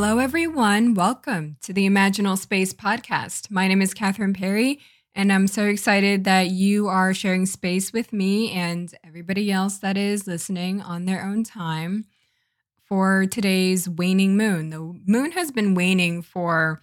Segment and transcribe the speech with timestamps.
[0.00, 0.94] Hello, everyone.
[0.94, 3.50] Welcome to the Imaginal Space podcast.
[3.50, 4.78] My name is Katherine Perry,
[5.12, 9.96] and I'm so excited that you are sharing space with me and everybody else that
[9.96, 12.04] is listening on their own time
[12.84, 14.70] for today's waning moon.
[14.70, 16.80] The moon has been waning for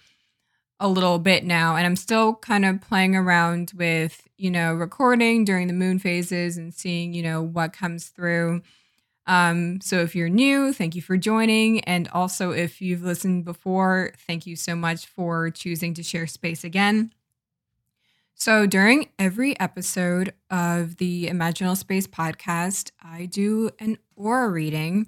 [0.78, 5.46] a little bit now, and I'm still kind of playing around with, you know, recording
[5.46, 8.60] during the moon phases and seeing, you know, what comes through.
[9.26, 11.80] Um, so if you're new, thank you for joining.
[11.80, 16.62] And also, if you've listened before, thank you so much for choosing to share space
[16.62, 17.12] again.
[18.38, 25.06] So, during every episode of the Imaginal Space podcast, I do an aura reading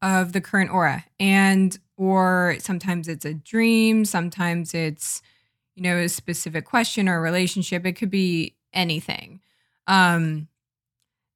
[0.00, 1.04] of the current aura.
[1.20, 5.22] And, or sometimes it's a dream, sometimes it's,
[5.74, 7.84] you know, a specific question or a relationship.
[7.84, 9.40] It could be anything.
[9.86, 10.48] Um,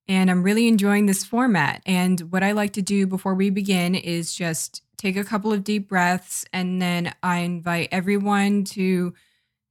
[0.09, 1.83] and I'm really enjoying this format.
[1.85, 5.65] And what I like to do before we begin is just take a couple of
[5.65, 9.15] deep breaths and then I invite everyone to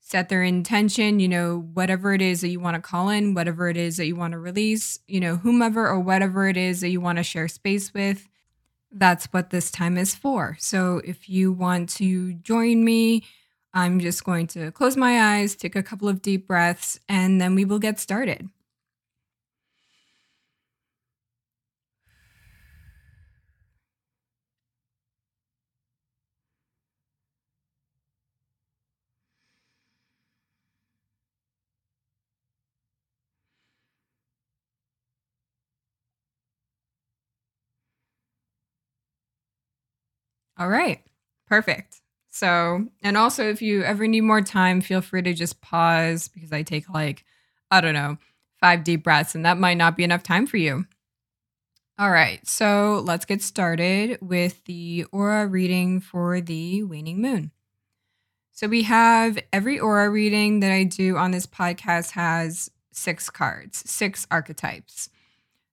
[0.01, 3.69] set their intention, you know, whatever it is that you want to call in, whatever
[3.69, 6.89] it is that you want to release, you know, whomever or whatever it is that
[6.89, 8.27] you want to share space with.
[8.91, 10.57] That's what this time is for.
[10.59, 13.23] So if you want to join me,
[13.73, 17.55] I'm just going to close my eyes, take a couple of deep breaths, and then
[17.55, 18.47] we will get started.
[40.57, 41.01] All right.
[41.47, 42.01] Perfect.
[42.31, 46.51] So, and also if you ever need more time, feel free to just pause because
[46.51, 47.23] I take like,
[47.71, 48.17] I don't know,
[48.59, 50.85] five deep breaths and that might not be enough time for you.
[51.97, 52.45] All right.
[52.45, 57.51] So let's get started with the aura reading for the waning moon.
[58.51, 63.89] So we have every aura reading that I do on this podcast has six cards,
[63.89, 65.09] six archetypes.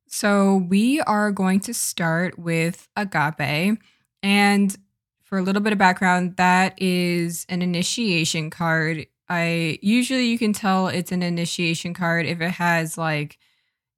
[0.06, 3.78] So we are going to start with agape.
[4.22, 4.76] And
[5.22, 9.06] for a little bit of background, that is an initiation card.
[9.28, 13.38] I usually you can tell it's an initiation card if it has like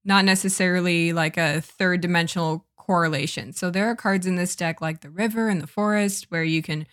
[0.04, 3.52] not necessarily like a third dimensional correlation.
[3.52, 6.62] So there are cards in this deck like the river and the forest where you
[6.62, 6.86] can,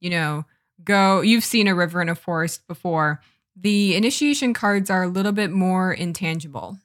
[0.00, 0.44] you know,
[0.84, 3.20] go you've seen a river and a forest before.
[3.54, 6.78] The initiation cards are a little bit more intangible.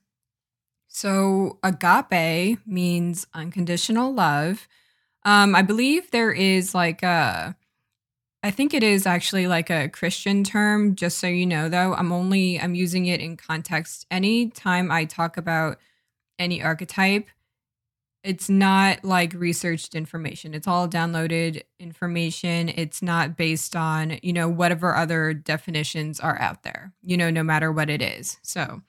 [0.87, 4.67] So agape means unconditional love.
[5.27, 7.53] Um, I believe there is like a,
[8.43, 10.95] I think it is actually like a Christian term.
[10.95, 14.05] Just so you know, though, I'm only I'm using it in context.
[14.09, 15.79] Anytime I talk about
[16.39, 17.27] any archetype,
[18.23, 20.53] it's not like researched information.
[20.53, 22.69] It's all downloaded information.
[22.69, 26.93] It's not based on you know whatever other definitions are out there.
[27.03, 28.37] You know, no matter what it is.
[28.43, 28.81] So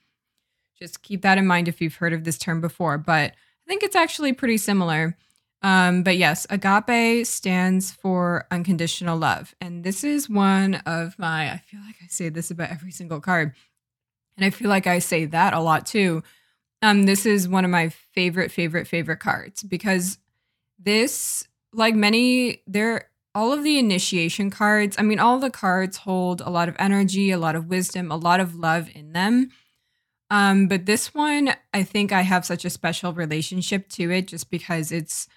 [0.77, 2.97] just keep that in mind if you've heard of this term before.
[2.97, 5.17] But I think it's actually pretty similar.
[5.61, 9.53] Um, but yes, agape stands for unconditional love.
[9.59, 13.19] And this is one of my, I feel like I say this about every single
[13.19, 13.53] card.
[14.37, 16.23] And I feel like I say that a lot too.
[16.81, 20.17] Um, this is one of my favorite, favorite, favorite cards because
[20.81, 26.39] this, like many, there, all of the initiation cards, I mean, all the cards hold
[26.39, 29.49] a lot of energy, a lot of wisdom, a lot of love in them.
[30.31, 34.49] Um, but this one, I think I have such a special relationship to it just
[34.49, 35.27] because it's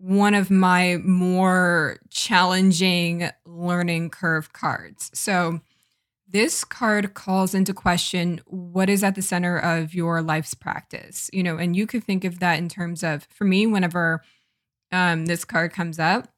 [0.00, 5.10] one of my more challenging learning curve cards.
[5.14, 5.60] So,
[6.26, 11.42] this card calls into question what is at the center of your life's practice, you
[11.42, 14.22] know, and you could think of that in terms of, for me, whenever
[14.92, 16.28] um, this card comes up,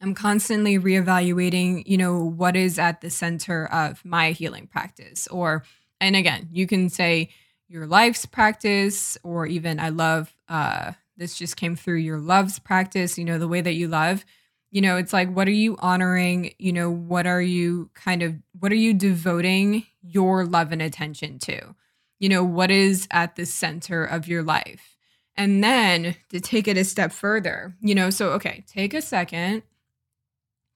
[0.00, 5.26] I'm constantly reevaluating, you know, what is at the center of my healing practice.
[5.28, 5.64] Or,
[6.00, 7.30] and again, you can say
[7.66, 13.18] your life's practice, or even I love uh, this just came through your loves practice,
[13.18, 14.24] you know, the way that you love.
[14.70, 16.54] You know, it's like, what are you honoring?
[16.58, 21.38] You know, what are you kind of, what are you devoting your love and attention
[21.40, 21.74] to?
[22.18, 24.96] You know, what is at the center of your life?
[25.36, 29.62] And then to take it a step further, you know, so, okay, take a second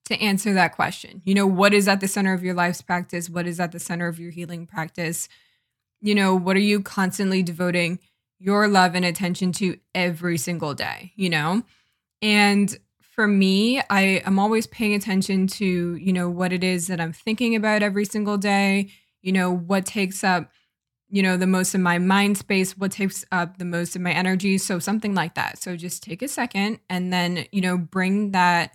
[0.07, 1.21] to answer that question.
[1.25, 3.29] You know, what is at the center of your life's practice?
[3.29, 5.29] What is at the center of your healing practice?
[6.01, 7.99] You know, what are you constantly devoting
[8.43, 11.63] your love and attention to every single day, you know?
[12.21, 12.77] And
[13.15, 17.13] for me, I am always paying attention to, you know, what it is that I'm
[17.13, 18.91] thinking about every single day,
[19.21, 20.51] you know, what takes up,
[21.09, 24.13] you know, the most of my mind space, what takes up the most of my
[24.13, 24.59] energy.
[24.59, 25.59] So something like that.
[25.59, 28.73] So just take a second and then, you know, bring that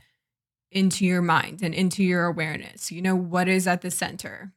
[0.72, 2.90] into your mind and into your awareness.
[2.92, 4.54] You know, what is at the center?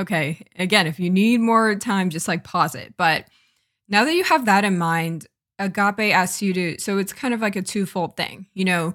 [0.00, 2.94] Okay, again, if you need more time, just like pause it.
[2.96, 3.26] But
[3.86, 5.26] now that you have that in mind,
[5.58, 8.94] Agape asks you to, so it's kind of like a twofold thing, you know,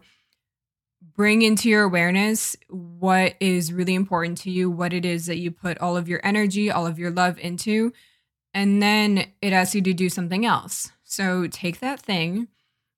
[1.15, 5.51] bring into your awareness what is really important to you, what it is that you
[5.51, 7.93] put all of your energy, all of your love into.
[8.55, 10.91] And then it asks you to do something else.
[11.03, 12.47] So take that thing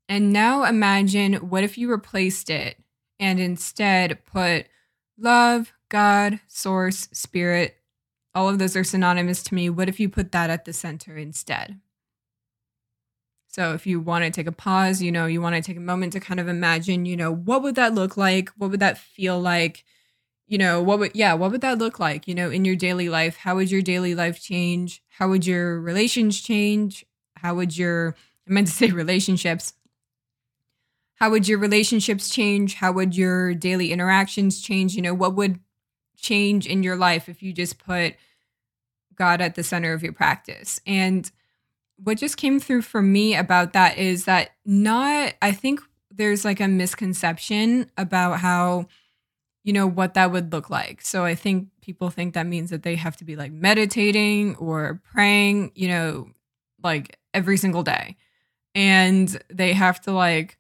[0.08, 2.78] and now imagine what if you replaced it
[3.20, 4.68] and instead put
[5.18, 7.76] love, God, source, spirit,
[8.38, 9.68] all of those are synonymous to me.
[9.68, 11.80] What if you put that at the center instead?
[13.48, 15.80] So if you want to take a pause, you know, you want to take a
[15.82, 18.50] moment to kind of imagine, you know, what would that look like?
[18.58, 19.84] What would that feel like?
[20.46, 23.10] You know, what would yeah, what would that look like, you know, in your daily
[23.10, 23.38] life?
[23.38, 25.02] How would your daily life change?
[25.10, 27.04] How would your relations change?
[27.38, 28.16] How would your
[28.48, 29.74] I meant to say relationships.
[31.16, 32.76] How would your relationships change?
[32.76, 34.94] How would your daily interactions change?
[34.94, 35.60] You know, what would
[36.16, 38.16] change in your life if you just put
[39.18, 40.80] God at the center of your practice.
[40.86, 41.30] And
[41.98, 45.82] what just came through for me about that is that not, I think
[46.12, 48.88] there's like a misconception about how,
[49.64, 51.02] you know, what that would look like.
[51.02, 55.02] So I think people think that means that they have to be like meditating or
[55.12, 56.30] praying, you know,
[56.84, 58.16] like every single day.
[58.76, 60.58] And they have to like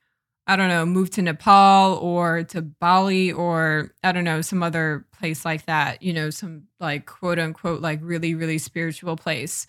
[0.49, 5.05] I don't know, move to Nepal or to Bali or I don't know, some other
[5.11, 9.67] place like that, you know, some like quote unquote, like really, really spiritual place.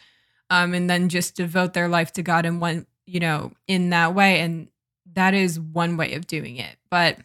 [0.50, 4.14] Um, and then just devote their life to God in one, you know, in that
[4.14, 4.40] way.
[4.40, 4.68] And
[5.14, 6.76] that is one way of doing it.
[6.90, 7.18] But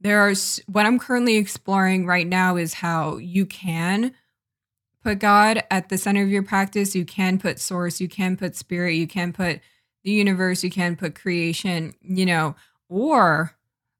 [0.00, 0.34] there are
[0.66, 4.14] what I'm currently exploring right now is how you can
[5.02, 6.94] put God at the center of your practice.
[6.94, 9.60] You can put source, you can put spirit, you can put
[10.04, 12.56] the universe, you can put creation, you know,
[12.88, 13.52] or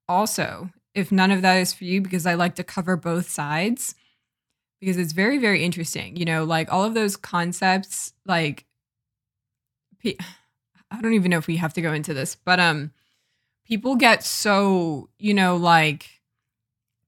[0.08, 3.94] also if none of that is for you, because I like to cover both sides,
[4.80, 8.66] because it's very, very interesting, you know, like all of those concepts, like,
[10.04, 12.92] I don't even know if we have to go into this, but, um,
[13.66, 16.08] people get so, you know, like,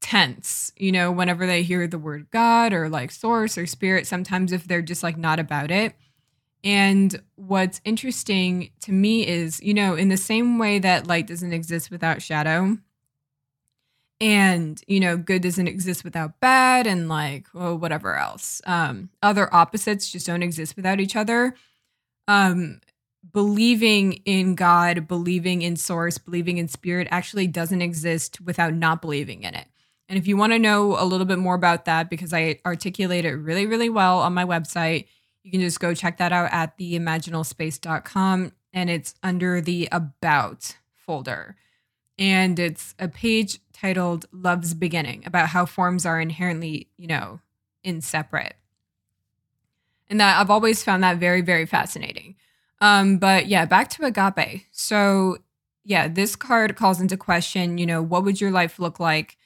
[0.00, 4.52] tense, you know, whenever they hear the word God or like source or spirit, sometimes
[4.52, 5.94] if they're just like not about it.
[6.62, 11.52] And what's interesting to me is, you know, in the same way that light doesn't
[11.52, 12.76] exist without shadow,
[14.20, 18.60] and you know, good doesn't exist without bad, and like, well, whatever else.
[18.66, 21.54] Um, other opposites just don't exist without each other.
[22.28, 22.80] Um,
[23.32, 29.42] believing in God, believing in source, believing in spirit actually doesn't exist without not believing
[29.42, 29.66] in it.
[30.08, 33.24] And if you want to know a little bit more about that, because I articulate
[33.24, 35.06] it really, really well on my website,
[35.50, 41.56] you can just go check that out at theimaginalspace.com and it's under the About folder.
[42.20, 47.40] And it's a page titled Love's Beginning about how forms are inherently, you know,
[47.82, 48.54] inseparate.
[50.08, 52.36] And that I've always found that very, very fascinating.
[52.80, 54.66] Um, but yeah, back to agape.
[54.70, 55.38] So
[55.84, 59.36] yeah, this card calls into question, you know, what would your life look like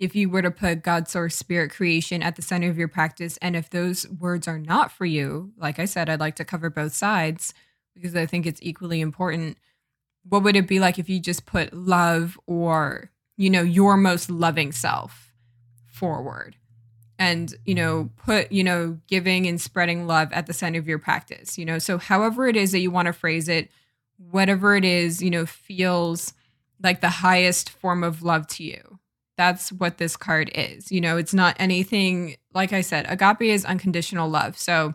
[0.00, 3.36] if you were to put God, source, spirit, creation at the center of your practice,
[3.42, 6.70] and if those words are not for you, like I said, I'd like to cover
[6.70, 7.52] both sides
[7.94, 9.58] because I think it's equally important.
[10.26, 14.30] What would it be like if you just put love or, you know, your most
[14.30, 15.34] loving self
[15.86, 16.56] forward?
[17.18, 20.98] And, you know, put, you know, giving and spreading love at the center of your
[20.98, 21.78] practice, you know.
[21.78, 23.70] So, however it is that you want to phrase it,
[24.16, 26.32] whatever it is, you know, feels
[26.82, 28.99] like the highest form of love to you
[29.40, 30.92] that's what this card is.
[30.92, 34.58] You know, it's not anything, like I said, agape is unconditional love.
[34.58, 34.92] So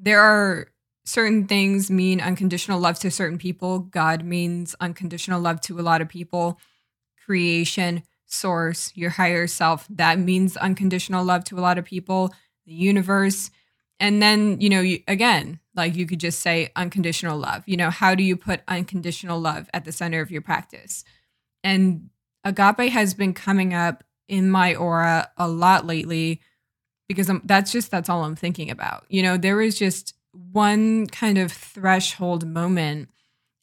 [0.00, 0.72] there are
[1.04, 3.78] certain things mean unconditional love to certain people.
[3.78, 6.58] God means unconditional love to a lot of people.
[7.24, 12.34] Creation, source, your higher self, that means unconditional love to a lot of people.
[12.66, 13.52] The universe.
[14.00, 17.62] And then, you know, you, again, like you could just say unconditional love.
[17.64, 21.04] You know, how do you put unconditional love at the center of your practice?
[21.62, 22.10] And
[22.44, 26.40] agape has been coming up in my aura a lot lately
[27.08, 29.04] because I'm, that's just that's all I'm thinking about.
[29.08, 33.08] You know, there was just one kind of threshold moment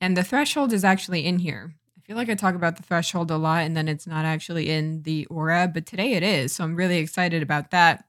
[0.02, 1.74] and the threshold is actually in here.
[1.98, 4.70] I feel like I talk about the threshold a lot and then it's not actually
[4.70, 6.56] in the aura, but today it is.
[6.56, 8.06] So I'm really excited about that.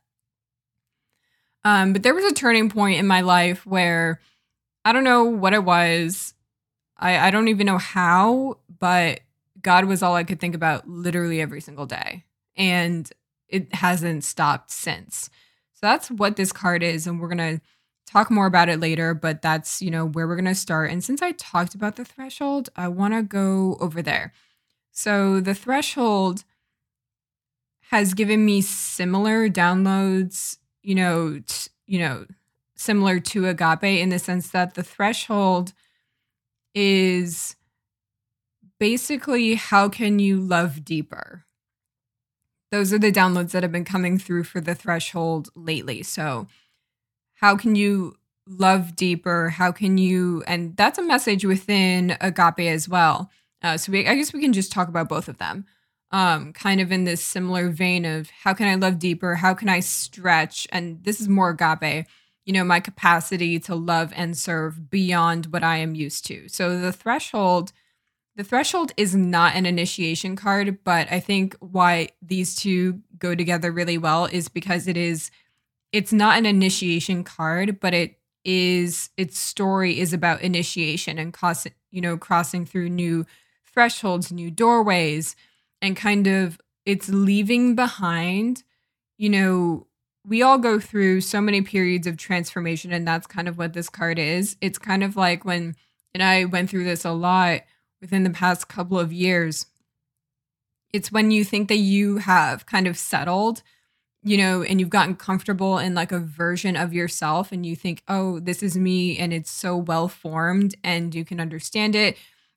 [1.64, 4.20] Um, but there was a turning point in my life where
[4.84, 6.32] I don't know what it was.
[6.96, 9.20] I, I don't even know how, but
[9.66, 12.24] God was all I could think about literally every single day.
[12.56, 13.10] And
[13.48, 15.28] it hasn't stopped since.
[15.72, 17.04] So that's what this card is.
[17.04, 17.60] And we're going to
[18.06, 20.92] talk more about it later, but that's, you know, where we're going to start.
[20.92, 24.32] And since I talked about the threshold, I want to go over there.
[24.92, 26.44] So the threshold
[27.90, 32.24] has given me similar downloads, you know, t- you know,
[32.76, 35.72] similar to agape in the sense that the threshold
[36.72, 37.56] is
[38.78, 41.44] basically how can you love deeper?
[42.70, 46.02] Those are the downloads that have been coming through for the threshold lately.
[46.02, 46.46] So,
[47.34, 48.16] how can you
[48.46, 49.50] love deeper?
[49.50, 53.30] How can you, and that's a message within agape as well.
[53.62, 55.66] Uh, so, we, I guess we can just talk about both of them
[56.10, 59.34] um, kind of in this similar vein of how can I love deeper?
[59.34, 60.66] How can I stretch?
[60.70, 62.06] And this is more agape,
[62.44, 66.48] you know, my capacity to love and serve beyond what I am used to.
[66.48, 67.72] So the threshold,
[68.36, 73.72] the threshold is not an initiation card, but I think why these two go together
[73.72, 75.30] really well is because it is,
[75.90, 81.72] it's not an initiation card, but it is, its story is about initiation and crossing,
[81.90, 83.24] you know, crossing through new
[83.64, 85.34] thresholds, new doorways
[85.80, 88.62] and kind of it's leaving behind,
[89.18, 89.86] you know,
[90.26, 93.88] we all go through so many periods of transformation, and that's kind of what this
[93.88, 94.56] card is.
[94.60, 95.76] It's kind of like when,
[96.12, 97.60] and I went through this a lot
[98.06, 99.66] within the past couple of years.
[100.92, 103.62] It's when you think that you have kind of settled,
[104.22, 108.02] you know, and you've gotten comfortable in like a version of yourself, and you think,
[108.08, 112.16] oh, this is me, and it's so well formed, and you can understand it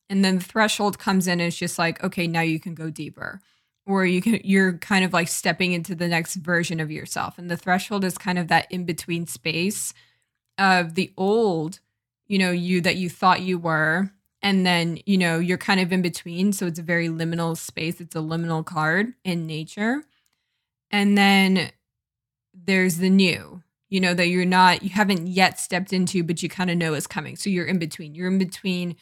[0.09, 2.89] and then the threshold comes in and it's just like okay now you can go
[2.89, 3.39] deeper
[3.85, 7.49] or you can you're kind of like stepping into the next version of yourself and
[7.49, 9.93] the threshold is kind of that in between space
[10.57, 11.79] of the old
[12.27, 15.91] you know you that you thought you were and then you know you're kind of
[15.91, 20.03] in between so it's a very liminal space it's a liminal card in nature
[20.91, 21.71] and then
[22.53, 26.49] there's the new you know that you're not you haven't yet stepped into but you
[26.49, 28.95] kind of know is coming so you're in between you're in between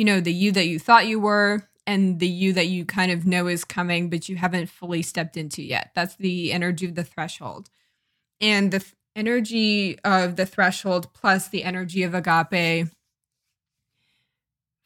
[0.00, 3.12] you know, the you that you thought you were and the you that you kind
[3.12, 5.90] of know is coming, but you haven't fully stepped into yet.
[5.94, 7.68] That's the energy of the threshold.
[8.40, 12.88] And the th- energy of the threshold plus the energy of agape,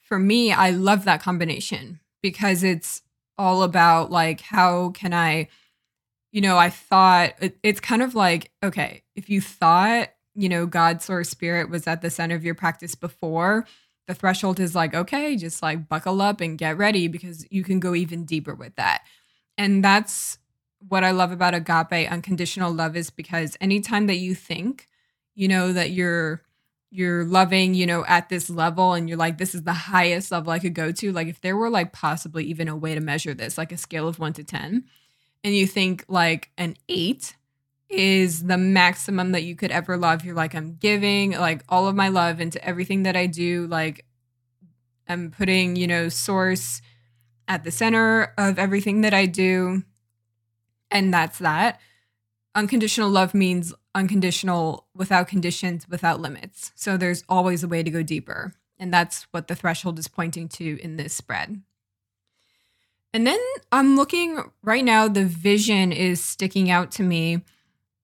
[0.05, 3.03] for me, I love that combination because it's
[3.37, 5.49] all about like, how can I,
[6.31, 10.67] you know, I thought it, it's kind of like, okay, if you thought, you know,
[10.67, 13.67] God, source, spirit was at the center of your practice before,
[14.07, 17.81] the threshold is like, okay, just like buckle up and get ready because you can
[17.81, 19.03] go even deeper with that.
[19.57, 20.39] And that's
[20.87, 24.89] what I love about agape unconditional love is because anytime that you think,
[25.35, 26.43] you know, that you're
[26.95, 30.53] you're loving, you know, at this level and you're like, this is the highest level
[30.53, 31.13] I could go to.
[31.13, 34.07] Like if there were like possibly even a way to measure this, like a scale
[34.07, 34.85] of one to 10,
[35.43, 37.35] and you think like an eight
[37.89, 40.25] is the maximum that you could ever love.
[40.25, 43.67] You're like, I'm giving like all of my love into everything that I do.
[43.67, 44.07] Like,
[45.09, 46.81] I'm putting, you know, source
[47.49, 49.83] at the center of everything that I do.
[50.93, 51.81] And that's that.
[52.55, 56.73] Unconditional love means unconditional, without conditions, without limits.
[56.75, 58.55] So there's always a way to go deeper.
[58.79, 61.63] And that's what the threshold is pointing to in this spread.
[63.13, 63.39] And then
[63.71, 67.43] I'm looking right now, the vision is sticking out to me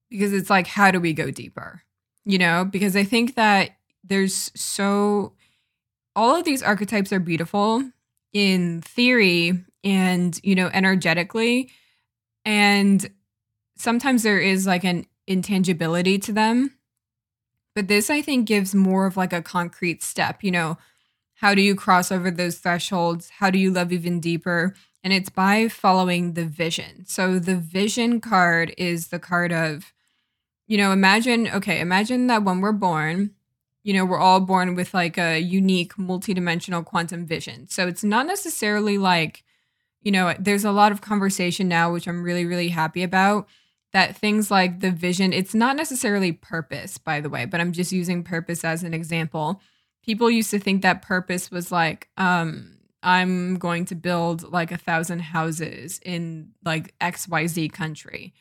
[0.09, 1.83] because it's like, how do we go deeper?
[2.25, 3.71] You know, because I think that
[4.05, 5.33] there's so,
[6.15, 7.83] all of these archetypes are beautiful
[8.33, 11.71] in theory and, you know, energetically.
[12.45, 13.11] And
[13.77, 16.77] sometimes there is like an intangibility to them.
[17.75, 20.43] But this, I think, gives more of like a concrete step.
[20.43, 20.79] You know,
[21.37, 23.31] how do you cross over those thresholds?
[23.31, 24.75] How do you love even deeper?
[25.03, 27.07] And it's by following the vision.
[27.07, 29.93] So the vision card is the card of
[30.71, 33.33] you know, imagine, okay, imagine that when we're born,
[33.83, 37.67] you know, we're all born with like a unique multidimensional quantum vision.
[37.69, 39.43] So it's not necessarily like,
[40.01, 43.49] you know, there's a lot of conversation now, which I'm really, really happy about.
[43.93, 47.91] That things like the vision, it's not necessarily purpose, by the way, but I'm just
[47.91, 49.61] using purpose as an example.
[50.05, 54.77] People used to think that purpose was like, um, I'm going to build like a
[54.77, 58.33] thousand houses in like XYZ country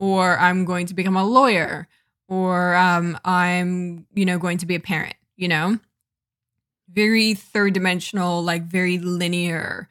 [0.00, 1.86] or I'm going to become a lawyer,
[2.26, 5.78] or um, I'm, you know, going to be a parent, you know?
[6.88, 9.88] Very third dimensional, like very linear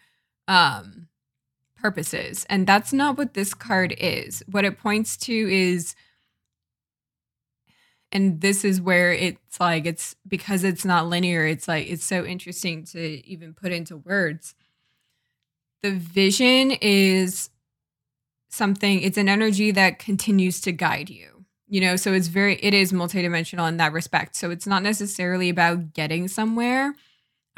[0.47, 1.07] um,
[1.79, 2.45] purposes.
[2.49, 4.43] And that's not what this card is.
[4.49, 5.95] What it points to is,
[8.11, 12.25] and this is where it's like, it's because it's not linear, it's like, it's so
[12.25, 14.55] interesting to even put into words.
[15.83, 17.49] The vision is
[18.49, 21.45] something, it's an energy that continues to guide you.
[21.71, 24.35] You know, so it's very it is multidimensional in that respect.
[24.35, 26.95] So it's not necessarily about getting somewhere.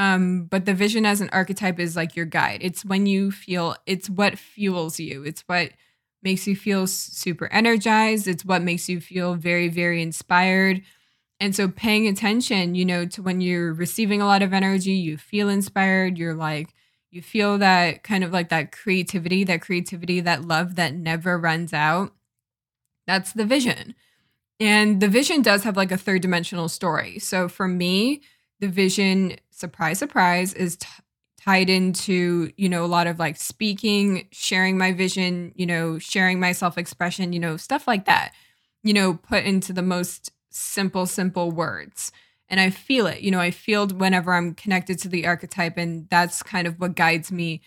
[0.01, 2.62] Um, but the vision as an archetype is like your guide.
[2.63, 5.24] It's when you feel it's what fuels you.
[5.24, 5.74] It's what
[6.24, 8.27] makes you feel super energized.
[8.27, 10.81] It's what makes you feel very, very inspired.
[11.39, 15.17] And so paying attention, you know, to when you're receiving a lot of energy, you
[15.20, 16.74] feel inspired, you're like,
[17.12, 21.74] you feel that kind of like that creativity, that creativity, that love that never runs
[21.74, 22.12] out.
[23.05, 23.93] That's the vision.
[24.60, 27.20] And the vision does have like a third dimensional story.
[27.20, 28.22] So for me,
[28.62, 30.88] the vision, surprise, surprise, is t-
[31.44, 36.39] tied into, you know, a lot of like speaking, sharing my vision, you know, sharing
[36.39, 38.32] my self expression, you know, stuff like that,
[38.84, 42.12] you know, put into the most simple, simple words.
[42.48, 46.08] And I feel it, you know, I feel whenever I'm connected to the archetype, and
[46.10, 47.62] that's kind of what guides me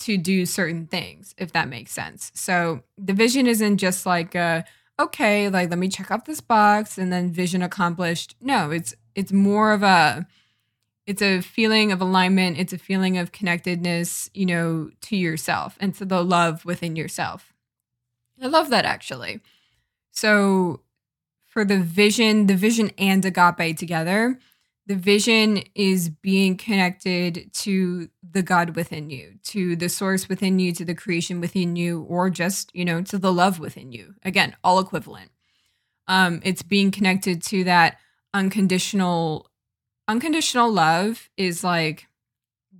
[0.00, 2.30] to do certain things, if that makes sense.
[2.34, 4.62] So the vision isn't just like, uh,
[4.98, 8.36] okay, like let me check off this box and then vision accomplished.
[8.40, 10.26] No, it's it's more of a
[11.08, 15.94] it's a feeling of alignment, it's a feeling of connectedness, you know, to yourself and
[15.94, 17.54] to the love within yourself.
[18.42, 19.40] I love that actually.
[20.10, 20.82] So
[21.46, 24.38] for the vision, the vision and agape together,
[24.86, 30.72] the vision is being connected to the God within you, to the source within you,
[30.72, 34.14] to the creation within you, or just, you know, to the love within you.
[34.24, 35.30] Again, all equivalent.
[36.06, 37.96] Um, it's being connected to that
[38.34, 39.50] unconditional,
[40.08, 42.08] unconditional love is like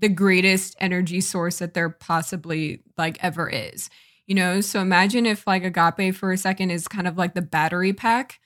[0.01, 3.91] the greatest energy source that there possibly like ever is.
[4.27, 7.43] You know, so imagine if like agape for a second is kind of like the
[7.43, 8.41] battery pack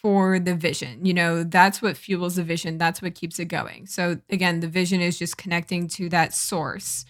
[0.00, 1.04] for the vision.
[1.06, 3.86] You know, that's what fuels the vision, that's what keeps it going.
[3.86, 7.04] So, again, the vision is just connecting to that source.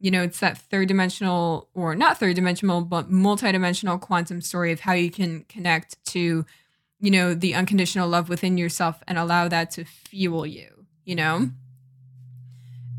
[0.00, 4.80] You know, it's that third dimensional, or not third dimensional, but multidimensional quantum story of
[4.80, 6.44] how you can connect to,
[7.02, 11.40] you know, the unconditional love within yourself and allow that to fuel you, you know?
[11.40, 11.56] Mm-hmm.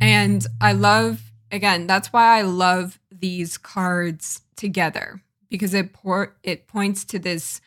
[0.02, 6.68] And I love, again, that's why I love these cards together because it por- it
[6.68, 7.62] points to this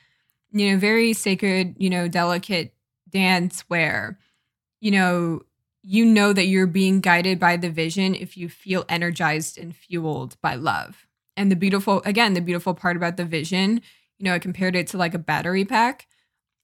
[0.52, 2.74] you know, very sacred, you know, delicate
[3.10, 4.18] dance where,
[4.80, 5.42] you know,
[5.82, 10.40] you know that you're being guided by the vision if you feel energized and fueled
[10.40, 11.06] by love.
[11.36, 13.82] And the beautiful, again, the beautiful part about the vision,
[14.18, 16.06] you know, I compared it to like a battery pack.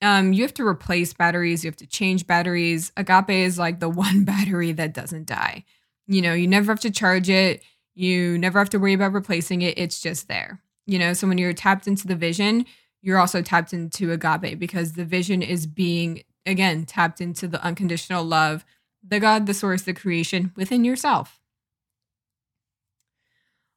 [0.03, 2.93] Um, you have to replace batteries, you have to change batteries.
[2.97, 5.65] Agape is like the one battery that doesn't die.
[6.07, 7.63] You know, you never have to charge it,
[7.95, 9.79] you never have to worry about replacing it.
[9.79, 10.61] It's just there.
[10.87, 12.67] You know, so when you're tapped into the vision,
[13.03, 18.25] you're also tapped into agape because the vision is being again tapped into the unconditional
[18.25, 18.65] love
[19.07, 21.41] the god the source the creation within yourself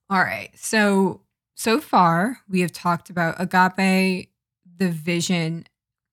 [0.09, 1.21] all right so
[1.55, 4.29] so far we have talked about agape
[4.77, 5.65] the vision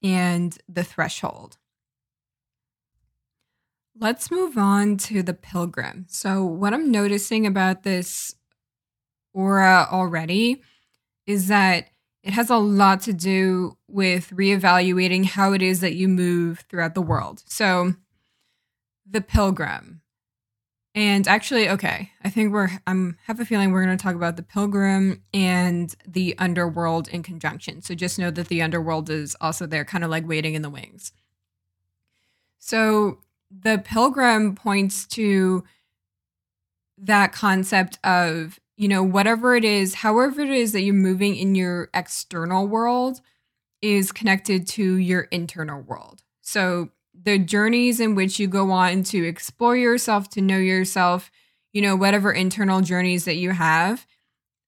[0.03, 1.57] and the threshold
[3.99, 8.35] let's move on to the pilgrim so what i'm noticing about this
[9.33, 10.63] aura already
[11.27, 11.89] is that
[12.23, 16.95] it has a lot to do with reevaluating how it is that you move throughout
[16.95, 17.43] the world.
[17.47, 17.95] So,
[19.09, 20.02] the pilgrim.
[20.95, 24.37] And actually, okay, I think we're I'm have a feeling we're going to talk about
[24.37, 27.81] the pilgrim and the underworld in conjunction.
[27.81, 30.71] So just know that the underworld is also there kind of like waiting in the
[30.71, 31.13] wings.
[32.59, 33.19] So,
[33.51, 35.65] the pilgrim points to
[36.99, 41.55] that concept of you know, whatever it is, however it is that you're moving in
[41.55, 43.21] your external world
[43.81, 46.23] is connected to your internal world.
[46.41, 46.91] So
[47.23, 51.31] the journeys in which you go on to explore yourself, to know yourself,
[51.73, 54.07] you know, whatever internal journeys that you have,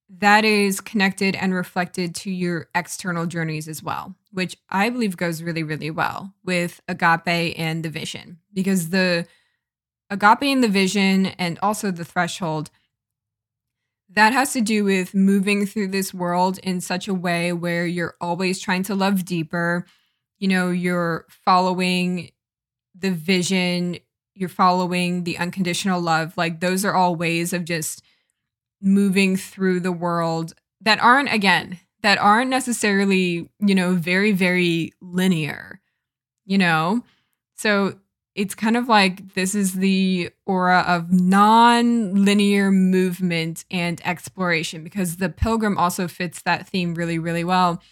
[0.09, 5.43] that is connected and reflected to your external journeys as well, which I believe goes
[5.43, 9.27] really, really well with agape and the vision because the
[10.11, 12.71] agape and the vision and also the threshold
[14.11, 18.15] that has to do with moving through this world in such a way where you're
[18.21, 19.85] always trying to love deeper.
[20.39, 22.31] You know, you're following
[22.95, 23.99] the vision,
[24.35, 26.37] you're following the unconditional love.
[26.37, 28.03] Like, those are all ways of just
[28.81, 35.81] moving through the world that aren't, again, that aren't necessarily, you know, very, very linear,
[36.45, 37.03] you know?
[37.57, 37.99] So
[38.35, 45.29] it's kind of like this is the aura of non-linear movement and exploration because the
[45.29, 47.83] pilgrim also fits that theme really really well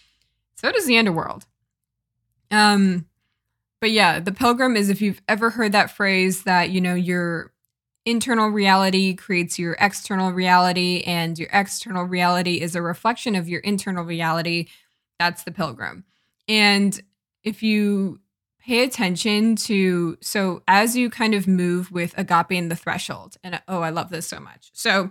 [0.54, 1.46] so does the underworld
[2.50, 3.06] um
[3.82, 7.52] but yeah the pilgrim is if you've ever heard that phrase that you know your
[8.06, 13.60] internal reality creates your external reality and your external reality is a reflection of your
[13.60, 14.66] internal reality
[15.18, 16.04] that's the pilgrim
[16.48, 17.00] And
[17.44, 18.20] if you
[18.64, 23.60] pay attention to, so as you kind of move with agape and the threshold, and
[23.66, 24.70] oh, I love this so much.
[24.72, 25.10] So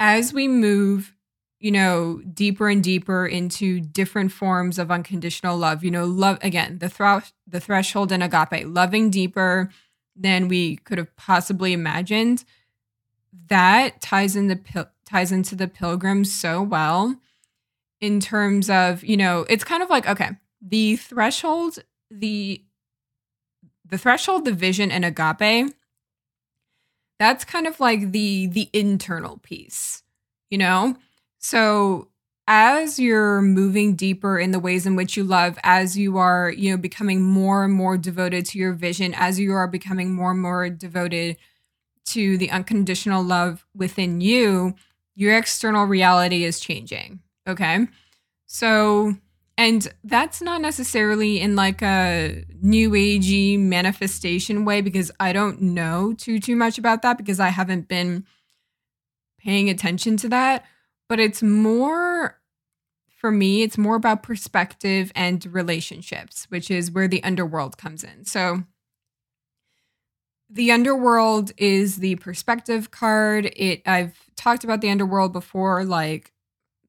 [0.00, 1.14] as we move,
[1.62, 6.78] you know, deeper and deeper into different forms of unconditional love, you know, love again,
[6.78, 9.70] the thro- the threshold and agape, loving deeper
[10.16, 12.44] than we could have possibly imagined.
[13.46, 17.16] That ties in the pil- ties into the pilgrim so well
[18.00, 21.78] in terms of, you know, it's kind of like okay, the threshold,
[22.10, 22.60] the
[23.86, 25.72] the threshold, the vision and agape
[27.18, 30.02] that's kind of like the the internal piece
[30.50, 30.96] you know
[31.42, 32.08] so
[32.48, 36.70] as you're moving deeper in the ways in which you love as you are you
[36.70, 40.40] know becoming more and more devoted to your vision as you are becoming more and
[40.40, 41.36] more devoted
[42.04, 44.74] to the unconditional love within you
[45.14, 47.86] your external reality is changing okay?
[48.46, 49.14] So
[49.58, 56.14] and that's not necessarily in like a new agey manifestation way because I don't know
[56.14, 58.24] too too much about that because I haven't been
[59.38, 60.64] paying attention to that,
[61.12, 62.40] but it's more
[63.18, 68.24] for me it's more about perspective and relationships, which is where the underworld comes in.
[68.24, 68.62] So
[70.48, 73.52] the underworld is the perspective card.
[73.54, 76.32] It I've talked about the underworld before like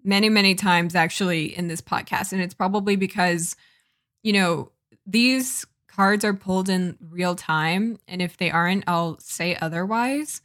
[0.06, 2.32] many, many times actually in this podcast.
[2.32, 3.58] And it's probably because,
[4.22, 4.72] you know,
[5.06, 8.00] these cards are pulled in real time.
[8.08, 10.40] And if they aren't, I'll say otherwise.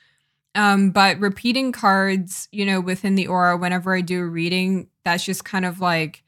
[0.59, 5.25] Um, but repeating cards, you know, within the aura, whenever I do a reading, that's
[5.25, 6.25] just kind of like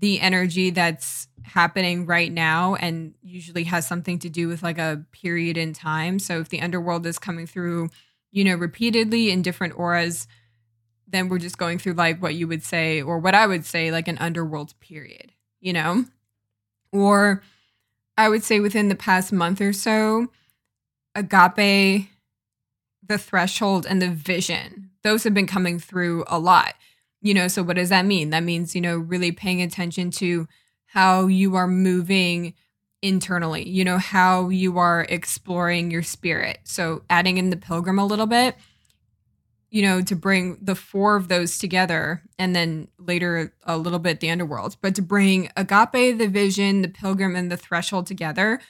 [0.00, 5.04] the energy that's happening right now and usually has something to do with like a
[5.12, 6.18] period in time.
[6.18, 7.90] So if the underworld is coming through,
[8.32, 10.26] you know, repeatedly in different auras,
[11.06, 13.92] then we're just going through like what you would say or what I would say
[13.92, 16.06] like an underworld period, you know?
[16.92, 17.44] Or
[18.16, 20.26] I would say within the past month or so,
[21.14, 22.08] agape,
[23.08, 26.74] the threshold, and the vision, those have been coming through a lot.
[27.20, 28.30] You know, so what does that mean?
[28.30, 30.46] That means, you know, really paying attention to
[30.86, 32.54] how you are moving
[33.02, 36.60] internally, you know, how you are exploring your spirit.
[36.64, 38.56] So adding in the pilgrim a little bit
[39.70, 44.20] you know, to bring the four of those together and then later a little bit
[44.20, 48.60] the underworld, but to bring agape, the vision, the pilgrim, and the threshold together,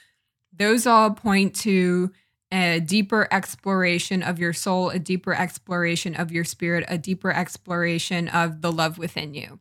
[0.53, 2.11] those all point to
[2.51, 8.27] a deeper exploration of your soul, a deeper exploration of your spirit, a deeper exploration
[8.27, 9.59] of the love within you.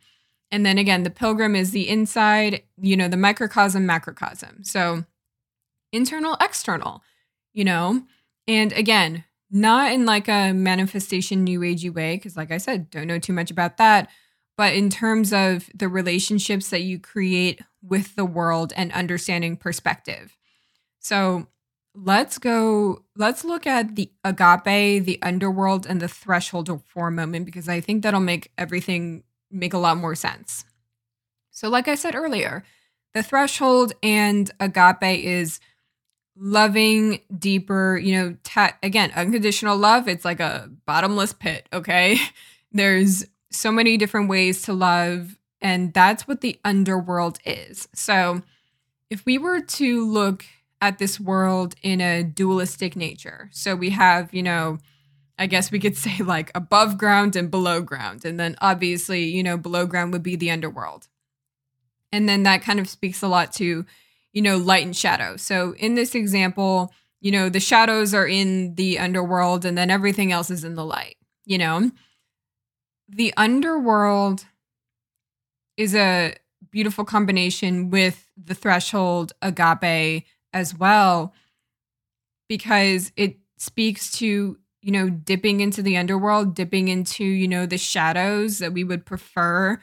[0.50, 4.64] And then again, the pilgrim is the inside, you know, the microcosm, macrocosm.
[4.64, 5.04] So
[5.92, 7.02] internal, external,
[7.52, 8.02] you know,
[8.46, 13.06] and again, not in like a manifestation new agey way because like i said don't
[13.06, 14.08] know too much about that
[14.56, 20.36] but in terms of the relationships that you create with the world and understanding perspective
[20.98, 21.46] so
[22.04, 27.44] let's go let's look at the agape the underworld and the threshold for a moment
[27.44, 30.64] because i think that'll make everything make a lot more sense
[31.50, 32.62] so like i said earlier
[33.14, 35.60] the threshold and agape is
[36.38, 38.36] loving deeper, you know,
[38.82, 42.18] again, unconditional love, it's like a bottomless pit, okay?
[42.72, 47.88] There's so many different ways to love, and that's what the underworld is.
[47.94, 48.42] So,
[49.10, 50.44] if we were to look
[50.80, 54.78] at this world in a dualistic nature, so we have, you know,
[55.38, 58.24] I guess we could say like above ground and below ground.
[58.24, 61.08] And then obviously, you know, below ground would be the underworld.
[62.12, 63.84] And then that kind of speaks a lot to
[64.32, 65.36] you know, light and shadow.
[65.36, 70.32] So in this example, you know, the shadows are in the underworld and then everything
[70.32, 71.90] else is in the light, you know?
[73.08, 74.44] The underworld
[75.76, 76.36] is a
[76.70, 81.34] beautiful combination with the threshold agape as well
[82.48, 87.78] because it speaks to you know dipping into the underworld dipping into you know the
[87.78, 89.78] shadows that we would prefer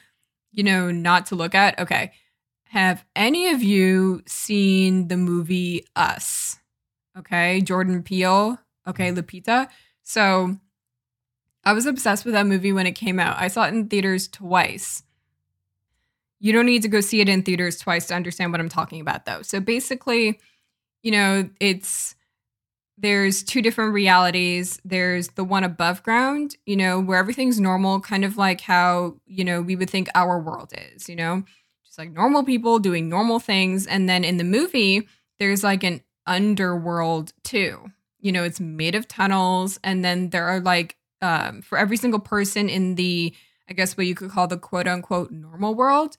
[0.52, 2.12] you know not to look at okay
[2.76, 6.60] have any of you seen the movie Us?
[7.18, 8.60] Okay, Jordan Peele.
[8.86, 9.20] Okay, mm-hmm.
[9.20, 9.70] Lupita.
[10.04, 10.58] So
[11.64, 13.38] I was obsessed with that movie when it came out.
[13.40, 15.04] I saw it in theaters twice.
[16.42, 19.00] You don't need to go see it in theaters twice to understand what I'm talking
[19.00, 19.42] about, though.
[19.42, 20.40] So basically,
[21.06, 22.16] you know, it's
[22.98, 24.82] there's two different realities.
[24.84, 29.46] There's the one above ground, you know, where everything's normal, kind of like how, you
[29.46, 31.44] know, we would think our world is, you know
[31.96, 33.88] just like normal people doing normal things.
[33.88, 35.08] And then in the movie,
[35.40, 37.86] there's like an underworld too.
[38.20, 39.80] You know, it's made of tunnels.
[39.84, 43.34] And then there are like, um, for every single person in the,
[43.70, 46.18] I guess what you could call the quote unquote normal world,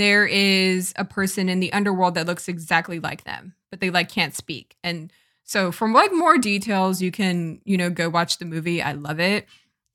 [0.00, 4.08] there is a person in the underworld that looks exactly like them, but they like
[4.08, 4.76] can't speak.
[4.82, 5.12] And
[5.44, 8.80] so from like more details, you can, you know, go watch the movie.
[8.80, 9.46] I love it.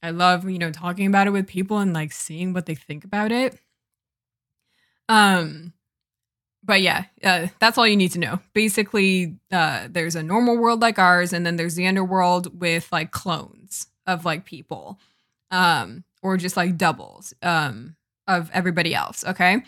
[0.04, 3.04] I love, you know, talking about it with people and like seeing what they think
[3.04, 3.58] about it.
[5.10, 5.74] Um
[6.66, 8.40] but yeah, uh, that's all you need to know.
[8.54, 13.12] Basically, uh, there's a normal world like ours, and then there's the underworld with like
[13.12, 15.00] clones of like people,
[15.52, 17.96] um, or just like doubles um,
[18.28, 19.24] of everybody else.
[19.26, 19.62] Okay,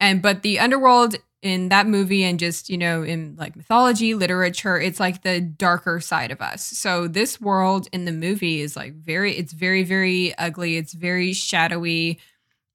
[0.00, 4.78] and but the underworld in that movie and just you know in like mythology literature
[4.78, 6.64] it's like the darker side of us.
[6.64, 10.76] So this world in the movie is like very it's very very ugly.
[10.76, 12.18] It's very shadowy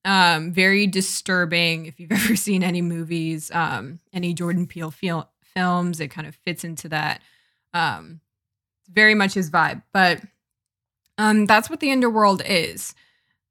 [0.03, 1.85] um very disturbing.
[1.85, 6.35] If you've ever seen any movies um any jordan peele fil- films it kind of
[6.35, 7.21] fits into that
[7.73, 8.19] um
[8.89, 9.83] very much his vibe.
[9.93, 10.21] But
[11.17, 12.95] um that's what the underworld is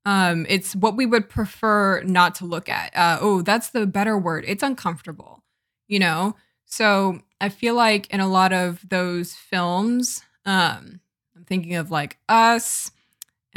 [0.05, 2.95] um, it's what we would prefer not to look at.
[2.97, 4.45] Uh, oh, that's the better word.
[4.47, 5.43] It's uncomfortable,
[5.89, 6.37] you know?
[6.67, 11.01] So I feel like in a lot of those films, um,
[11.35, 12.91] I'm thinking of like Us.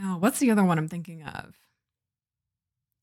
[0.02, 1.56] Oh, what's the other one I'm thinking of?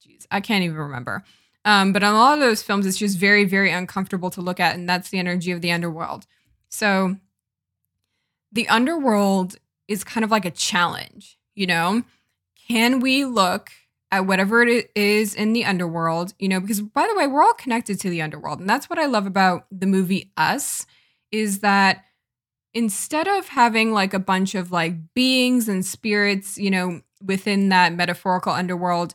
[0.07, 1.25] Jeez, I can't even remember.
[1.65, 4.61] Um, but in a lot of those films, it's just very, very uncomfortable to look
[4.61, 4.75] at.
[4.75, 6.27] And that's the energy of the underworld.
[6.69, 7.17] So
[8.53, 9.57] the underworld
[9.89, 12.05] is kind of like a challenge, you know?
[12.69, 13.71] Can we look
[14.11, 17.55] at whatever it is in the underworld, you know, because by the way, we're all
[17.55, 18.61] connected to the underworld.
[18.61, 20.87] And that's what I love about the movie Us
[21.33, 22.05] is that
[22.73, 27.93] instead of having like a bunch of like beings and spirits, you know, within that
[27.93, 29.15] metaphorical underworld,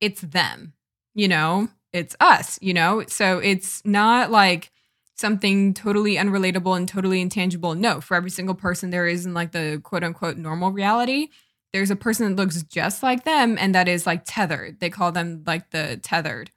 [0.00, 0.74] it's them,
[1.14, 3.04] you know, it's us, you know?
[3.08, 4.70] So it's not like
[5.14, 7.74] something totally unrelatable and totally intangible.
[7.74, 11.28] No, for every single person, there isn't like the quote unquote normal reality
[11.76, 14.80] there's a person that looks just like them and that is like tethered.
[14.80, 16.50] They call them like the tethered.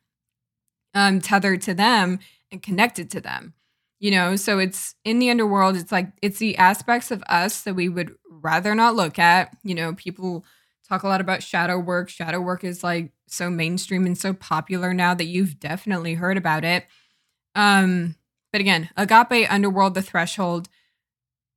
[0.93, 2.19] Um tethered to them
[2.53, 3.53] and connected to them.
[3.99, 7.73] You know, so it's in the underworld, it's like it's the aspects of us that
[7.73, 9.53] we would rather not look at.
[9.61, 10.45] You know, people
[10.87, 12.07] talk a lot about shadow work.
[12.07, 16.63] Shadow work is like so mainstream and so popular now that you've definitely heard about
[16.63, 16.85] it.
[17.55, 18.15] Um,
[18.53, 20.69] but again, agape underworld, the threshold.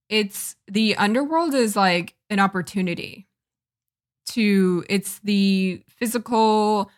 [0.09, 3.29] It's the underworld is like an opportunity
[4.27, 6.91] to it's the physical,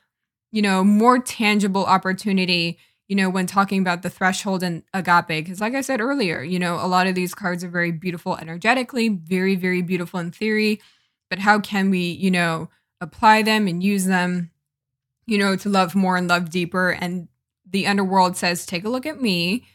[0.52, 5.28] you know, more tangible opportunity, you know, when talking about the threshold and agape.
[5.28, 8.36] Because, like I said earlier, you know, a lot of these cards are very beautiful
[8.36, 10.80] energetically, very, very beautiful in theory.
[11.30, 12.68] But how can we, you know,
[13.00, 14.50] apply them and use them,
[15.26, 16.90] you know, to love more and love deeper?
[16.90, 17.28] And
[17.68, 19.66] the underworld says, take a look at me.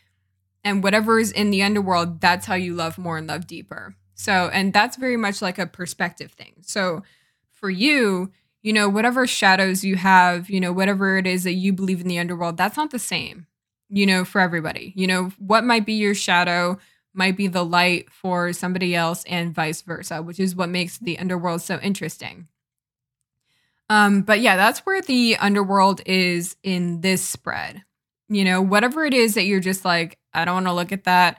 [0.63, 3.95] And whatever is in the underworld, that's how you love more and love deeper.
[4.13, 6.55] So, and that's very much like a perspective thing.
[6.61, 7.03] So,
[7.59, 11.73] for you, you know, whatever shadows you have, you know, whatever it is that you
[11.73, 13.47] believe in the underworld, that's not the same,
[13.89, 14.93] you know, for everybody.
[14.95, 16.77] You know, what might be your shadow
[17.13, 21.17] might be the light for somebody else and vice versa, which is what makes the
[21.19, 22.47] underworld so interesting.
[23.89, 27.83] Um, but yeah, that's where the underworld is in this spread.
[28.27, 31.05] You know, whatever it is that you're just like, I don't want to look at
[31.05, 31.37] that.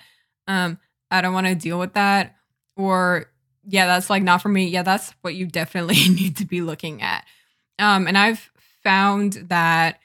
[0.49, 0.79] Um,
[1.11, 2.35] I don't want to deal with that.
[2.77, 3.31] Or
[3.65, 4.67] yeah, that's like not for me.
[4.67, 7.25] Yeah, that's what you definitely need to be looking at.
[7.79, 8.51] Um, and I've
[8.83, 9.99] found that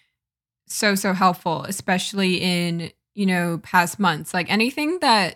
[0.67, 4.33] so so helpful, especially in you know past months.
[4.33, 5.35] Like anything that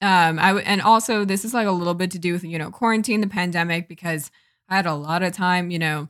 [0.00, 2.58] um I w- and also this is like a little bit to do with you
[2.58, 4.30] know quarantine, the pandemic, because
[4.68, 6.08] I had a lot of time, you know,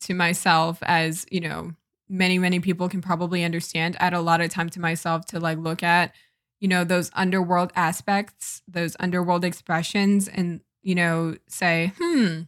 [0.00, 1.72] to myself as you know
[2.08, 3.96] many many people can probably understand.
[4.00, 6.12] I had a lot of time to myself to like look at
[6.62, 12.42] you know, those underworld aspects, those underworld expressions, and, you know, say, hmm,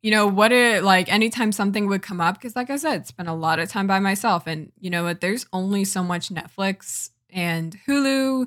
[0.00, 3.28] you know, what it like anytime something would come up, because like I said, spent
[3.28, 4.46] a lot of time by myself.
[4.46, 5.20] And you know what?
[5.20, 8.46] There's only so much Netflix and Hulu,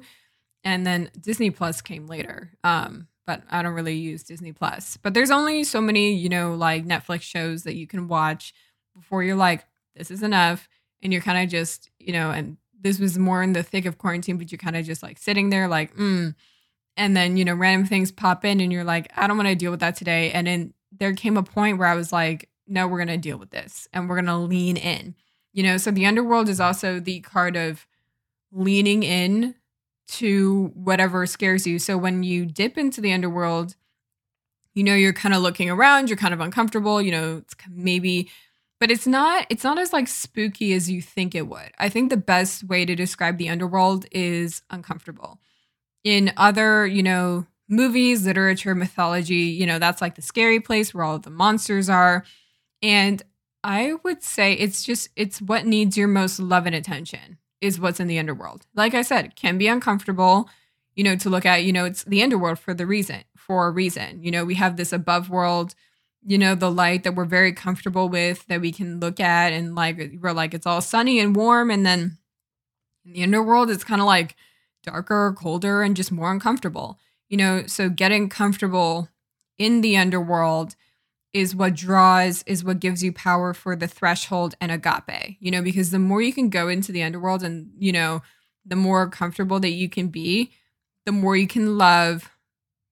[0.64, 2.50] and then Disney Plus came later.
[2.64, 4.98] Um, but I don't really use Disney Plus.
[4.98, 8.56] But there's only so many, you know, like Netflix shows that you can watch
[8.96, 10.68] before you're like, this is enough.
[11.04, 13.98] And you're kind of just, you know, and this was more in the thick of
[13.98, 16.36] quarantine, but you're kind of just like sitting there, like, mm.
[16.98, 19.56] And then, you know, random things pop in and you're like, I don't want to
[19.56, 20.32] deal with that today.
[20.32, 23.38] And then there came a point where I was like, no, we're going to deal
[23.38, 25.14] with this and we're going to lean in.
[25.52, 27.86] You know, so the underworld is also the card of
[28.52, 29.56] leaning in
[30.08, 31.80] to whatever scares you.
[31.80, 33.76] So when you dip into the underworld,
[34.74, 38.30] you know, you're kind of looking around, you're kind of uncomfortable, you know, it's maybe
[38.80, 41.72] but it's not it's not as like spooky as you think it would.
[41.80, 45.40] I think the best way to describe the underworld is uncomfortable.
[46.04, 51.04] In other, you know, movies, literature, mythology, you know, that's like the scary place where
[51.04, 52.24] all of the monsters are.
[52.82, 53.24] And
[53.64, 58.00] I would say it's just it's what needs your most love and attention is what's
[58.00, 58.68] in the underworld.
[58.76, 60.50] Like I said, can be uncomfortable,
[60.96, 63.72] you know, to look at, you know, it's the underworld for the reason, for a
[63.72, 64.22] reason.
[64.22, 65.74] You know, we have this above world,
[66.26, 69.76] you know, the light that we're very comfortable with that we can look at and
[69.76, 72.18] like we're like it's all sunny and warm and then
[73.06, 74.36] in the underworld it's kind of like
[74.84, 77.00] darker, colder and just more uncomfortable.
[77.30, 79.10] You know, so getting comfortable
[79.58, 80.76] in the underworld
[81.36, 85.62] is what draws is what gives you power for the threshold and agape you know
[85.62, 88.22] because the more you can go into the underworld and you know
[88.66, 90.50] the more comfortable that you can be
[91.06, 92.32] the more you can love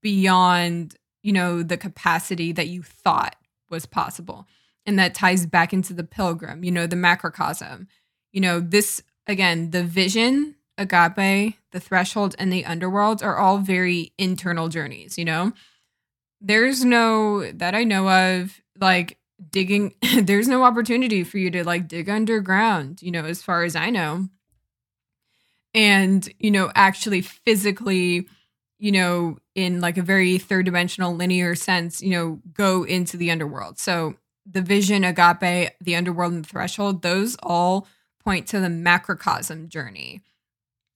[0.02, 3.36] beyond you know the capacity that you thought
[3.70, 4.48] was possible.
[4.86, 7.88] And that ties back into the pilgrim you know the macrocosm.
[8.32, 14.12] You know this again the vision agape the threshold and the underworld are all very
[14.18, 15.54] internal journeys you know?
[16.42, 19.18] There's no that I know of like
[19.52, 23.76] digging there's no opportunity for you to like dig underground, you know, as far as
[23.76, 24.30] I know.
[25.74, 28.28] And, you know, actually physically,
[28.84, 33.32] you know, in like a very third dimensional linear sense, you know, go into the
[33.32, 33.80] underworld.
[33.80, 34.15] So
[34.46, 37.88] the vision, agape, the underworld, and the threshold, those all
[38.22, 40.22] point to the macrocosm journey.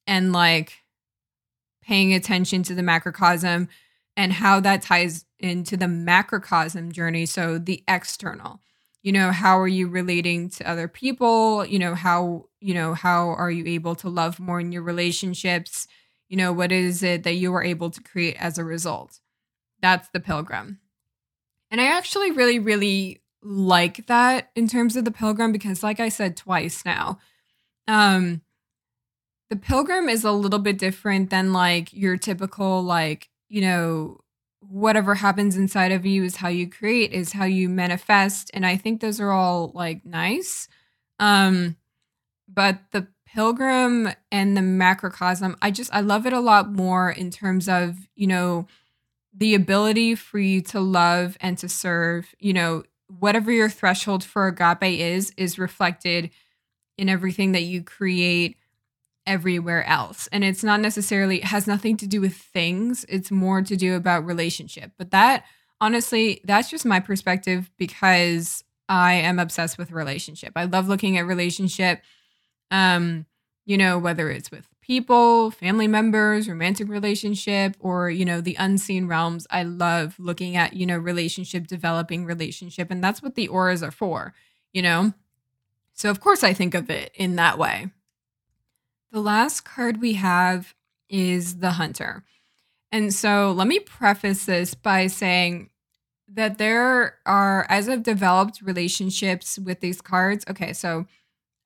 [0.05, 0.83] And like
[1.81, 3.69] paying attention to the macrocosm
[4.17, 7.25] and how that ties into the macrocosm journey.
[7.25, 8.59] So the external,
[9.01, 11.65] you know, how are you relating to other people?
[11.65, 15.87] You know, how, you know, how are you able to love more in your relationships?
[16.29, 19.19] You know, what is it that you are able to create as a result?
[19.81, 20.79] That's the pilgrim.
[21.71, 26.09] And I actually really, really like that in terms of the pilgrim because, like I
[26.09, 27.19] said twice now,
[27.87, 28.41] um,
[29.49, 34.19] the pilgrim is a little bit different than like your typical, like, you know,
[34.69, 38.75] whatever happens inside of you is how you create is how you manifest and i
[38.75, 40.67] think those are all like nice
[41.19, 41.75] um
[42.47, 47.29] but the pilgrim and the macrocosm i just i love it a lot more in
[47.29, 48.65] terms of you know
[49.31, 52.83] the ability for you to love and to serve you know
[53.19, 56.31] whatever your threshold for agape is is reflected
[56.97, 58.57] in everything that you create
[59.27, 60.27] everywhere else.
[60.31, 63.95] And it's not necessarily, it has nothing to do with things, it's more to do
[63.95, 64.91] about relationship.
[64.97, 65.43] But that,
[65.79, 70.53] honestly, that's just my perspective because I am obsessed with relationship.
[70.55, 72.01] I love looking at relationship,
[72.71, 73.25] um,
[73.65, 79.07] you know, whether it's with people, family members, romantic relationship, or, you know, the unseen
[79.07, 79.45] realms.
[79.51, 82.89] I love looking at, you know, relationship, developing relationship.
[82.89, 84.33] And that's what the auras are for,
[84.71, 85.13] you know?
[85.93, 87.89] So, of course, I think of it in that way.
[89.11, 90.73] The last card we have
[91.09, 92.23] is the Hunter.
[92.91, 95.69] And so let me preface this by saying
[96.29, 101.05] that there are, as I've developed relationships with these cards, okay, so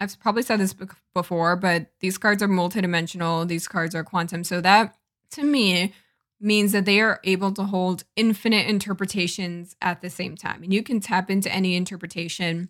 [0.01, 0.75] I've probably said this
[1.13, 4.43] before, but these cards are multidimensional, these cards are quantum.
[4.43, 4.95] So that
[5.31, 5.93] to me
[6.39, 10.63] means that they are able to hold infinite interpretations at the same time.
[10.63, 12.69] And you can tap into any interpretation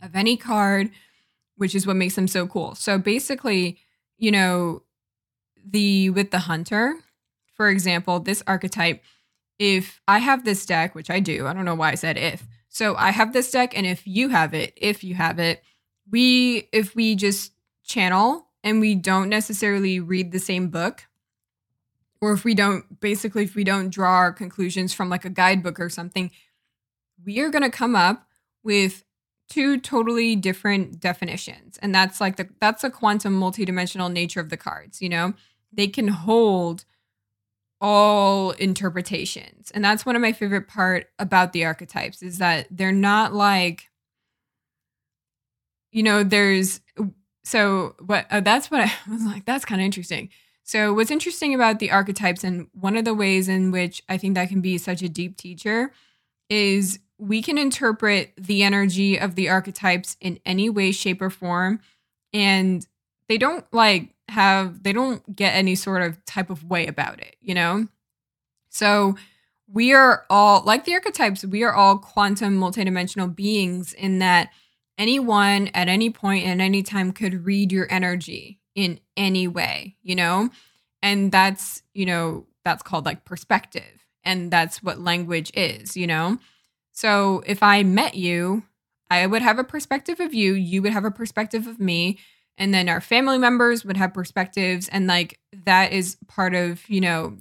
[0.00, 0.90] of any card
[1.58, 2.74] which is what makes them so cool.
[2.76, 3.78] So basically,
[4.16, 4.82] you know,
[5.68, 6.94] the with the hunter,
[7.54, 9.02] for example, this archetype,
[9.58, 12.46] if I have this deck, which I do, I don't know why I said if.
[12.68, 15.62] So I have this deck and if you have it, if you have it,
[16.10, 17.52] we if we just
[17.84, 21.04] channel and we don't necessarily read the same book
[22.20, 25.78] or if we don't basically if we don't draw our conclusions from like a guidebook
[25.78, 26.30] or something,
[27.24, 28.26] we are going to come up
[28.62, 29.04] with
[29.48, 31.78] two totally different definitions.
[31.80, 35.34] And that's like the that's a quantum multidimensional nature of the cards you know?
[35.72, 36.84] They can hold
[37.80, 39.70] all interpretations.
[39.70, 43.88] And that's one of my favorite part about the archetypes is that they're not like
[45.92, 46.80] you know there's
[47.44, 50.28] so what uh, that's what i was like that's kind of interesting
[50.64, 54.34] so what's interesting about the archetypes and one of the ways in which i think
[54.34, 55.92] that can be such a deep teacher
[56.50, 61.80] is we can interpret the energy of the archetypes in any way, shape, or form.
[62.32, 62.86] And
[63.28, 67.36] they don't like have, they don't get any sort of type of way about it,
[67.40, 67.88] you know?
[68.70, 69.16] So
[69.70, 74.50] we are all, like the archetypes, we are all quantum multidimensional beings in that
[74.98, 80.14] anyone at any point at any time could read your energy in any way, you
[80.14, 80.50] know?
[81.02, 84.06] And that's, you know, that's called like perspective.
[84.24, 86.38] And that's what language is, you know?
[86.92, 88.64] So if I met you,
[89.10, 92.18] I would have a perspective of you, you would have a perspective of me,
[92.58, 94.88] and then our family members would have perspectives.
[94.88, 97.38] And like that is part of, you know,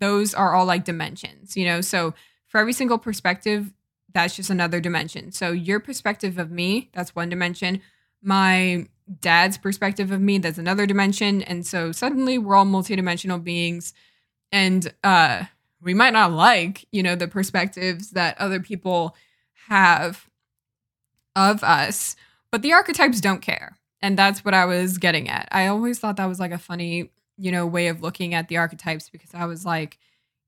[0.00, 1.80] those are all like dimensions, you know?
[1.80, 2.14] So
[2.48, 3.72] for every single perspective,
[4.12, 5.32] that's just another dimension.
[5.32, 7.80] So your perspective of me, that's one dimension.
[8.22, 8.86] My
[9.20, 11.42] dad's perspective of me, that's another dimension.
[11.42, 13.92] And so suddenly we're all multidimensional beings.
[14.52, 15.44] And uh
[15.82, 19.16] we might not like, you know, the perspectives that other people
[19.68, 20.28] have
[21.34, 22.16] of us,
[22.50, 23.78] but the archetypes don't care.
[24.02, 25.48] And that's what I was getting at.
[25.52, 28.56] I always thought that was like a funny, you know, way of looking at the
[28.58, 29.98] archetypes because I was like,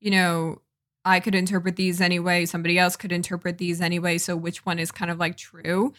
[0.01, 0.61] you know,
[1.05, 4.93] I could interpret these anyway, somebody else could interpret these anyway, so which one is
[4.93, 5.93] kind of like true?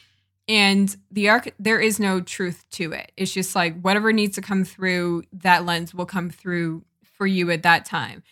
[0.48, 3.12] And the arc there is no truth to it.
[3.16, 7.50] It's just like whatever needs to come through that lens will come through for you
[7.52, 8.24] at that time.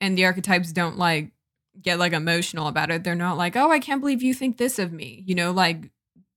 [0.00, 1.32] And the archetypes don't like
[1.80, 3.04] get like emotional about it.
[3.04, 5.90] They're not like, "Oh, I can't believe you think this of me." You know, like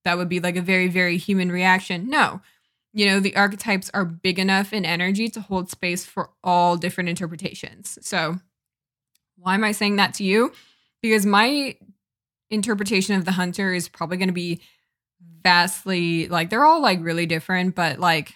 [0.04, 2.10] that would be like a very very human reaction.
[2.10, 2.42] No.
[2.94, 7.10] You know, the archetypes are big enough in energy to hold space for all different
[7.10, 7.98] interpretations.
[8.02, 8.40] So,
[9.42, 10.54] why am I saying that to you?
[11.02, 11.76] Because my
[12.50, 14.62] interpretation of the hunter is probably going to be
[15.44, 18.34] vastly like they're all like really different, but like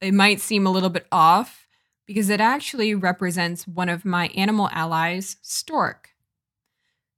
[0.00, 1.68] it might seem a little bit off
[2.06, 6.10] because it actually represents one of my animal allies, stork.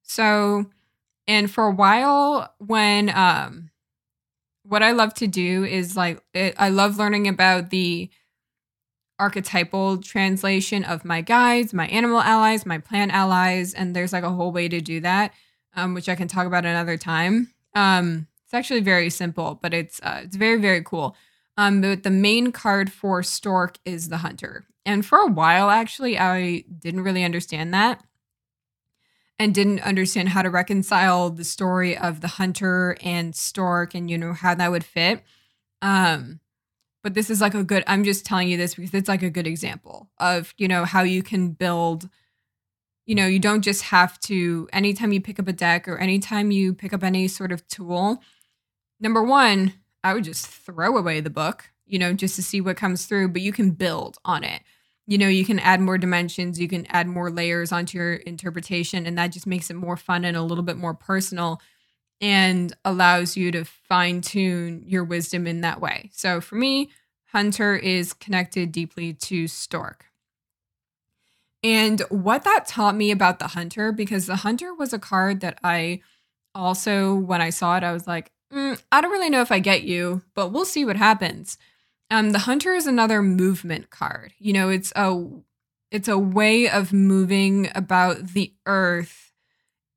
[0.02, 0.66] So,
[1.26, 3.70] and for a while when um
[4.64, 8.10] what I love to do is like it, I love learning about the
[9.18, 14.30] archetypal translation of my guides, my animal allies, my plant allies, and there's like a
[14.30, 15.32] whole way to do that,
[15.76, 17.52] um, which I can talk about another time.
[17.74, 21.16] Um, it's actually very simple, but it's uh, it's very very cool.
[21.56, 26.18] Um, but the main card for Stork is the Hunter, and for a while actually
[26.18, 28.02] I didn't really understand that,
[29.38, 34.18] and didn't understand how to reconcile the story of the Hunter and Stork, and you
[34.18, 35.22] know how that would fit.
[35.80, 36.40] Um,
[37.04, 39.30] but this is like a good i'm just telling you this because it's like a
[39.30, 42.08] good example of you know how you can build
[43.06, 46.50] you know you don't just have to anytime you pick up a deck or anytime
[46.50, 48.20] you pick up any sort of tool
[48.98, 52.76] number one i would just throw away the book you know just to see what
[52.76, 54.62] comes through but you can build on it.
[55.06, 59.06] You know you can add more dimensions you can add more layers onto your interpretation
[59.06, 61.60] and that just makes it more fun and a little bit more personal
[62.24, 66.08] and allows you to fine tune your wisdom in that way.
[66.14, 66.88] So for me,
[67.32, 70.06] Hunter is connected deeply to Stork.
[71.62, 75.58] And what that taught me about the Hunter, because the Hunter was a card that
[75.62, 76.00] I
[76.54, 79.58] also, when I saw it, I was like, mm, I don't really know if I
[79.58, 81.58] get you, but we'll see what happens.
[82.10, 84.32] Um, the Hunter is another movement card.
[84.38, 85.26] You know, it's a
[85.90, 89.23] it's a way of moving about the earth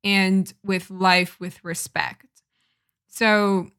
[0.04, 2.26] and with life with respect.
[3.08, 3.70] So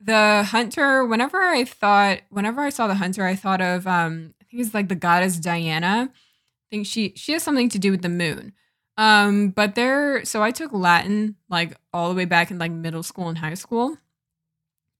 [0.00, 4.44] the hunter, whenever I thought, whenever I saw the hunter, I thought of um, I
[4.44, 6.10] think it's like the goddess Diana.
[6.12, 8.52] I think she she has something to do with the moon.
[8.98, 13.02] Um, but there, so I took Latin like all the way back in like middle
[13.02, 13.98] school and high school.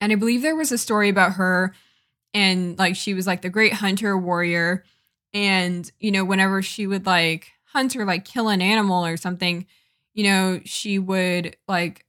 [0.00, 1.72] And I believe there was a story about her
[2.34, 4.84] and like she was like the great hunter warrior.
[5.32, 9.66] And, you know, whenever she would like hunt or like kill an animal or something,
[10.16, 12.06] you know, she would like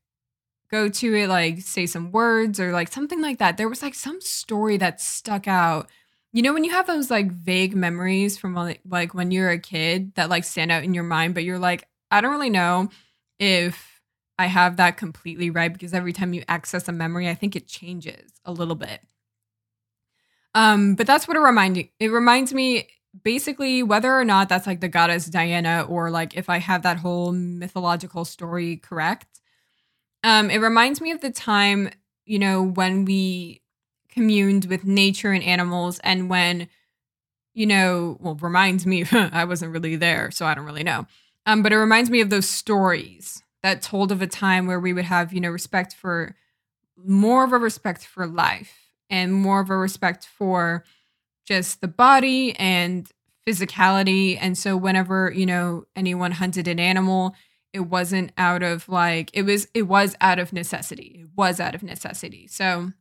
[0.71, 3.57] go to it, like say some words or like something like that.
[3.57, 5.89] There was like some story that stuck out.
[6.31, 10.15] You know, when you have those like vague memories from like, when you're a kid
[10.15, 12.89] that like stand out in your mind, but you're like, I don't really know
[13.39, 14.01] if
[14.39, 17.67] I have that completely right because every time you access a memory, I think it
[17.67, 19.01] changes a little bit.
[20.55, 22.87] Um, but that's what it reminding it reminds me
[23.23, 26.97] basically whether or not that's like the goddess Diana or like if I have that
[26.97, 29.41] whole mythological story correct.
[30.23, 31.91] Um, it reminds me of the time,
[32.25, 33.61] you know, when we
[34.09, 36.67] communed with nature and animals and when,
[37.53, 41.05] you know, well, reminds me, I wasn't really there, so I don't really know.
[41.45, 44.91] Um, but it reminds me of those stories that told of a time where we
[44.93, 46.35] would have, you know, respect for
[46.97, 50.83] more of a respect for life and more of a respect for
[51.47, 53.09] just the body and
[53.47, 54.37] physicality.
[54.39, 57.33] And so whenever, you know, anyone hunted an animal,
[57.71, 61.21] it wasn't out of like it was it was out of necessity.
[61.21, 62.47] It was out of necessity.
[62.47, 62.91] So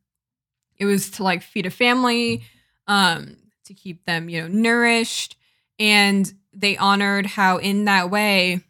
[0.76, 2.42] it was to like feed a family,
[2.86, 5.36] um, to keep them, you know, nourished.
[5.78, 8.60] And they honored how in that way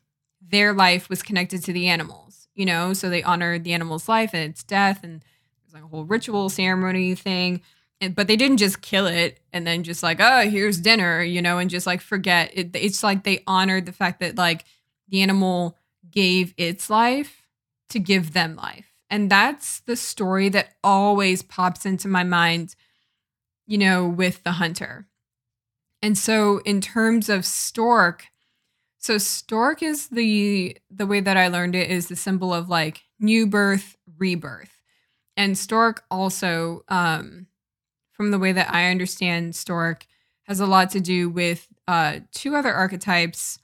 [0.40, 4.30] their life was connected to the animals, you know, so they honored the animal's life
[4.32, 5.22] and its death and
[5.64, 7.60] was like a whole ritual ceremony thing
[8.00, 11.40] and, but they didn't just kill it and then just like oh here's dinner you
[11.42, 14.64] know and just like forget it, it's like they honored the fact that like
[15.08, 15.76] the animal
[16.10, 17.42] gave its life
[17.90, 18.92] to give them life.
[19.10, 22.74] And that's the story that always pops into my mind
[23.66, 25.06] you know with the hunter.
[26.02, 28.26] And so in terms of stork
[28.98, 33.04] So stork is the the way that I learned it is the symbol of like
[33.20, 34.80] new birth, rebirth.
[35.36, 37.46] And stork also um
[38.16, 40.06] from the way that I understand stork
[40.44, 43.58] has a lot to do with uh two other archetypes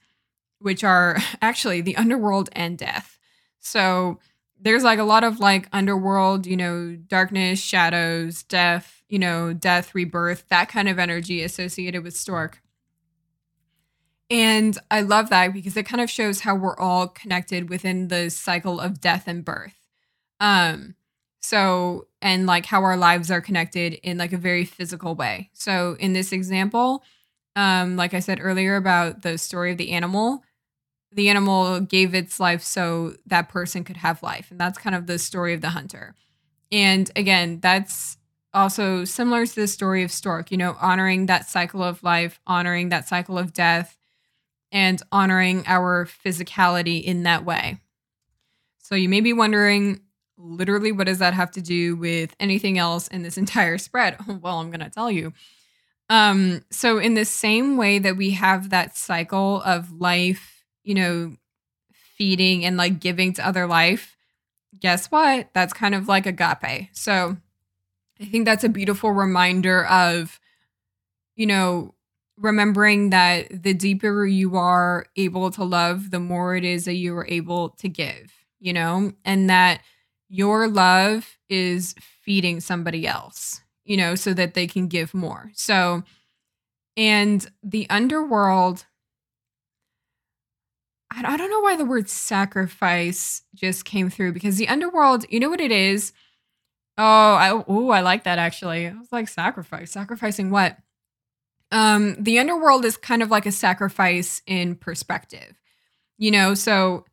[0.63, 3.19] which are actually the underworld and death.
[3.59, 4.19] So
[4.59, 9.93] there's like a lot of like underworld, you know, darkness, shadows, death, you know, death,
[9.93, 12.61] rebirth, that kind of energy associated with stork.
[14.29, 18.29] And I love that because it kind of shows how we're all connected within the
[18.29, 19.75] cycle of death and birth.
[20.39, 20.95] Um,
[21.43, 25.49] so, and like how our lives are connected in like a very physical way.
[25.53, 27.03] So, in this example,
[27.55, 30.43] um, like I said earlier about the story of the animal,
[31.11, 34.49] the animal gave its life so that person could have life.
[34.51, 36.15] And that's kind of the story of the hunter.
[36.71, 38.17] And again, that's
[38.53, 42.89] also similar to the story of Stork, you know, honoring that cycle of life, honoring
[42.89, 43.97] that cycle of death,
[44.71, 47.79] and honoring our physicality in that way.
[48.79, 50.01] So you may be wondering,
[50.43, 54.17] literally, what does that have to do with anything else in this entire spread?
[54.41, 55.33] Well, I'm going to tell you.
[56.09, 61.35] Um, so, in the same way that we have that cycle of life, you know,
[61.93, 64.17] feeding and like giving to other life,
[64.79, 65.49] guess what?
[65.53, 66.89] That's kind of like agape.
[66.91, 67.37] So,
[68.19, 70.39] I think that's a beautiful reminder of,
[71.35, 71.95] you know,
[72.37, 77.15] remembering that the deeper you are able to love, the more it is that you
[77.15, 79.81] are able to give, you know, and that
[80.33, 85.51] your love is feeding somebody else, you know, so that they can give more.
[85.53, 86.01] So,
[86.97, 88.87] and the underworld,
[91.11, 95.51] I don't know why the word sacrifice just came through because the underworld, you know
[95.51, 96.13] what it is?
[96.97, 98.87] Oh, I oh, I like that actually.
[98.87, 99.91] I was like sacrifice.
[99.91, 100.79] Sacrificing what?
[101.71, 105.59] Um, the underworld is kind of like a sacrifice in perspective.
[106.17, 107.05] You know, so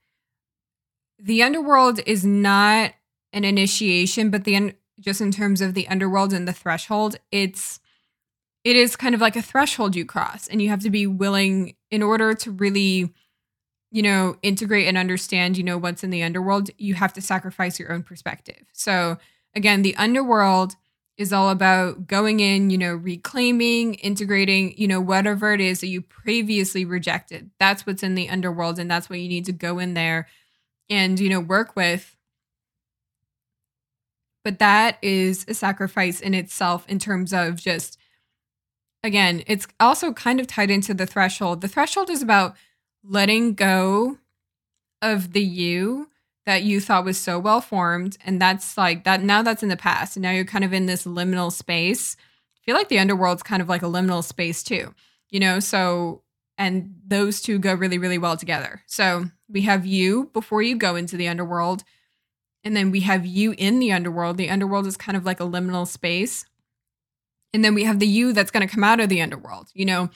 [1.19, 2.95] the underworld is not
[3.33, 7.81] an initiation, but the just in terms of the underworld and the threshold, it's
[8.65, 11.75] it is kind of like a threshold you cross and you have to be willing
[11.91, 13.13] in order to really
[13.91, 17.81] you know integrate and understand you know what's in the underworld you have to sacrifice
[17.81, 19.17] your own perspective so
[19.57, 20.77] again the underworld
[21.21, 25.89] is all about going in, you know, reclaiming, integrating, you know, whatever it is that
[25.89, 27.51] you previously rejected.
[27.59, 28.79] That's what's in the underworld.
[28.79, 30.29] And that's what you need to go in there
[30.89, 32.17] and, you know, work with.
[34.45, 37.99] But that is a sacrifice in itself in terms of just,
[39.05, 41.61] again, it's also kind of tied into the threshold.
[41.61, 42.57] The threshold is about
[43.05, 44.19] letting go
[45.03, 46.09] of the you
[46.47, 49.77] that you thought was so well formed and that's like that now that's in the
[49.77, 50.17] past.
[50.17, 52.17] And now you're kind of in this liminal space.
[52.57, 54.95] I feel like the underworld's kind of like a liminal space too
[55.31, 55.61] you know?
[55.61, 56.23] So
[56.59, 58.83] and those two go really really well together.
[58.87, 61.85] So we have you before you go into the underworld
[62.65, 64.37] and then we have you in the underworld.
[64.37, 66.45] The underworld is kind of like a liminal space.
[67.53, 69.69] And then we have the you that's going to come out of the underworld.
[69.75, 70.11] You know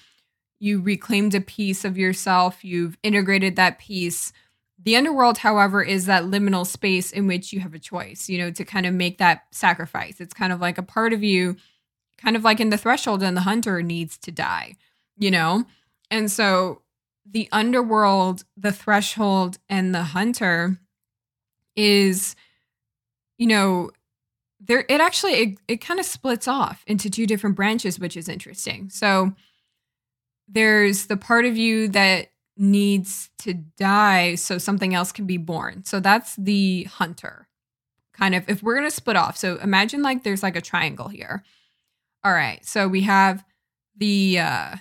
[0.64, 2.64] you reclaimed a piece of yourself.
[2.64, 4.32] You've integrated that piece.
[4.82, 8.50] The underworld, however, is that liminal space in which you have a choice, you know,
[8.50, 10.20] to kind of make that sacrifice.
[10.20, 11.56] It's kind of like a part of you,
[12.16, 14.76] kind of like in the threshold, and the hunter needs to die,
[15.18, 15.64] you know?
[16.10, 16.80] And so
[17.30, 20.78] the underworld, the threshold, and the hunter
[21.76, 22.36] is,
[23.38, 23.90] you know,
[24.60, 28.28] there it actually it, it kind of splits off into two different branches, which is
[28.28, 28.88] interesting.
[28.90, 29.32] So
[30.48, 35.84] there's the part of you that needs to die so something else can be born.
[35.84, 37.48] So that's the hunter.
[38.12, 39.36] Kind of if we're going to split off.
[39.36, 41.42] So imagine like there's like a triangle here.
[42.22, 42.64] All right.
[42.64, 43.44] So we have
[43.96, 44.76] the uh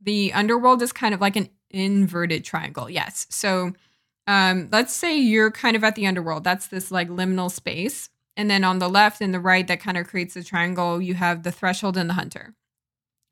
[0.00, 2.90] the underworld is kind of like an inverted triangle.
[2.90, 3.26] Yes.
[3.30, 3.72] So
[4.28, 6.44] um let's say you're kind of at the underworld.
[6.44, 8.08] That's this like liminal space.
[8.36, 11.14] And then on the left and the right that kind of creates a triangle, you
[11.14, 12.54] have the threshold and the hunter.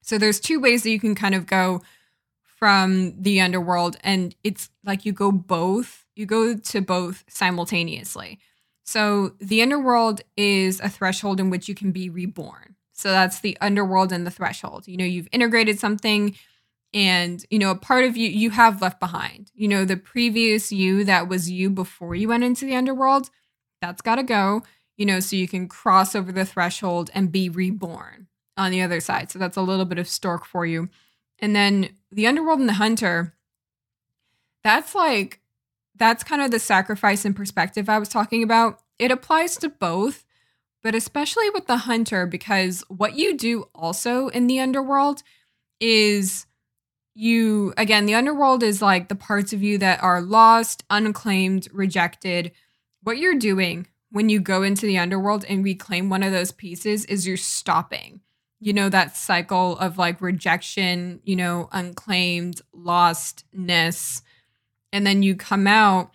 [0.02, 1.82] So there's two ways that you can kind of go
[2.56, 8.38] from the underworld and it's like you go both you go to both simultaneously
[8.82, 13.58] so the underworld is a threshold in which you can be reborn so that's the
[13.60, 16.34] underworld and the threshold you know you've integrated something
[16.94, 19.50] and you know a part of you you have left behind.
[19.54, 23.30] You know the previous you that was you before you went into the underworld
[23.82, 24.62] that's got to go
[24.96, 29.00] you know so you can cross over the threshold and be reborn on the other
[29.00, 29.30] side.
[29.30, 30.88] So that's a little bit of stork for you.
[31.38, 33.34] And then the underworld and the hunter,
[34.64, 35.40] that's like,
[35.94, 38.80] that's kind of the sacrifice and perspective I was talking about.
[38.98, 40.24] It applies to both,
[40.82, 45.22] but especially with the hunter, because what you do also in the underworld
[45.80, 46.46] is
[47.16, 52.52] you again, the underworld is like the parts of you that are lost, unclaimed, rejected.
[53.02, 57.06] What you're doing when you go into the underworld and reclaim one of those pieces
[57.06, 58.20] is you're stopping.
[58.60, 64.22] You know that cycle of like rejection you know unclaimed lostness
[64.92, 66.10] and then you come out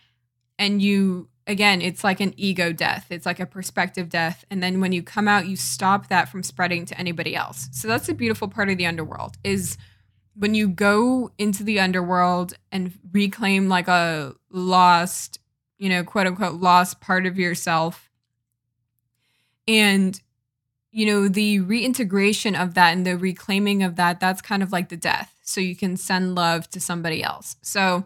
[0.60, 3.08] and you again it's like an ego death.
[3.10, 4.46] It's like a perspective death.
[4.52, 7.70] And then when you come out you stop that from spreading to anybody else.
[7.72, 9.78] So that's a beautiful part of the underworld is
[10.36, 15.40] when you go into the underworld and reclaim like a lost
[15.78, 18.10] you know quote unquote lost part of yourself
[19.68, 20.22] and
[20.92, 24.90] you know the reintegration of that and the reclaiming of that that's kind of like
[24.90, 28.06] the death so you can send love to somebody else so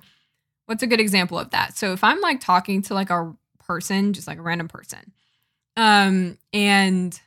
[0.66, 1.78] what's a good example of that?
[1.78, 5.12] So if I'm like talking to like a person, just like a random person,
[5.78, 7.20] um, and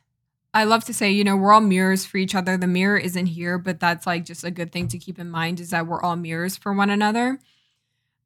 [0.53, 2.57] I love to say, you know, we're all mirrors for each other.
[2.57, 5.59] The mirror isn't here, but that's like just a good thing to keep in mind
[5.59, 7.39] is that we're all mirrors for one another.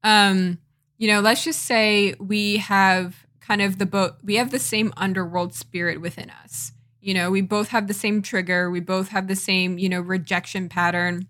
[0.02, 0.58] Um,
[0.96, 4.92] you know, let's just say we have kind of the boat, we have the same
[4.96, 6.72] underworld spirit within us.
[7.00, 10.00] You know, we both have the same trigger, we both have the same, you know,
[10.00, 11.28] rejection pattern.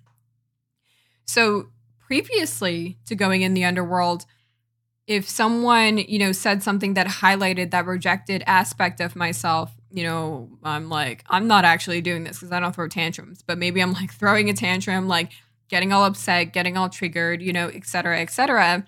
[1.25, 4.27] So previously to going in the underworld,
[5.07, 10.51] if someone, you know, said something that highlighted that rejected aspect of myself, you know,
[10.65, 13.93] I'm like, I'm not actually doing this because I don't throw tantrums, but maybe I'm
[13.93, 15.31] like throwing a tantrum, like
[15.69, 18.85] getting all upset, getting all triggered, you know, et cetera, et cetera.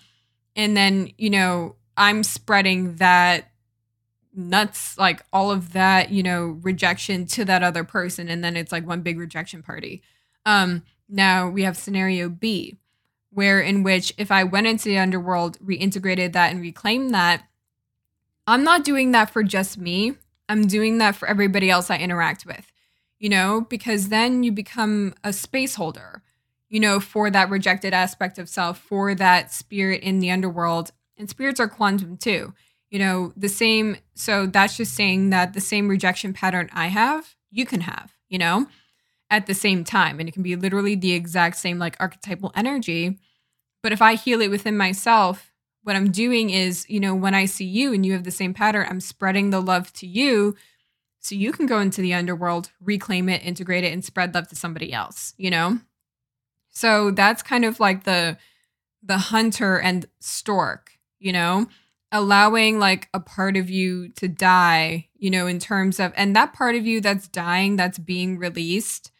[0.57, 3.53] And then, you know, I'm spreading that
[4.35, 8.29] nuts, like all of that, you know, rejection to that other person.
[8.29, 10.03] And then it's like one big rejection party.
[10.45, 12.79] Um, now we have scenario B
[13.31, 17.45] where in which if I went into the underworld, reintegrated that and reclaimed that,
[18.47, 20.17] I'm not doing that for just me.
[20.49, 22.73] I'm doing that for everybody else I interact with,
[23.19, 26.23] you know, because then you become a space holder,
[26.69, 30.93] you know, for that rejected aspect of self, for that spirit in the underworld.
[31.17, 32.55] And spirits are quantum too,
[32.91, 33.97] you know, the same.
[34.15, 38.39] So that's just saying that the same rejection pattern I have, you can have, you
[38.39, 38.67] know,
[39.31, 40.21] at the same time.
[40.21, 43.19] And it can be literally the exact same like archetypal energy
[43.87, 45.53] but if I heal it within myself,
[45.87, 48.53] what I'm doing is, you know, when I see you and you have the same
[48.53, 50.57] pattern, I'm spreading the love to you
[51.21, 54.57] so you can go into the underworld, reclaim it, integrate it, and spread love to
[54.57, 55.79] somebody else, you know?
[56.71, 58.37] So that's kind of like the
[59.01, 61.69] the hunter and stork, you know,
[62.11, 66.53] allowing like a part of you to die, you know, in terms of and that
[66.53, 69.13] part of you that's dying, that's being released,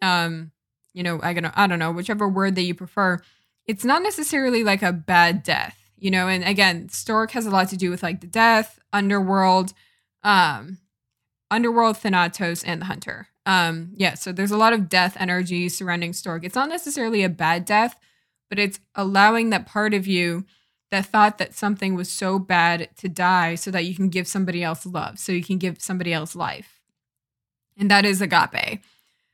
[0.00, 0.52] um,
[0.92, 3.20] you know, I don't I don't know, whichever word that you prefer
[3.66, 6.28] it's not necessarily like a bad death, you know.
[6.28, 9.72] And again, Stork has a lot to do with like the death, underworld,
[10.22, 10.76] um,
[11.50, 13.28] underworld, Thanatos, and the Hunter.
[13.46, 16.44] Um, yeah, so there's a lot of death energy surrounding Stork.
[16.44, 17.96] It's not necessarily a bad death,
[18.50, 20.44] but it's allowing that part of you
[20.90, 24.62] that thought that something was so bad to die so that you can give somebody
[24.62, 26.80] else love, so you can give somebody else life.
[27.78, 28.82] And that is agape.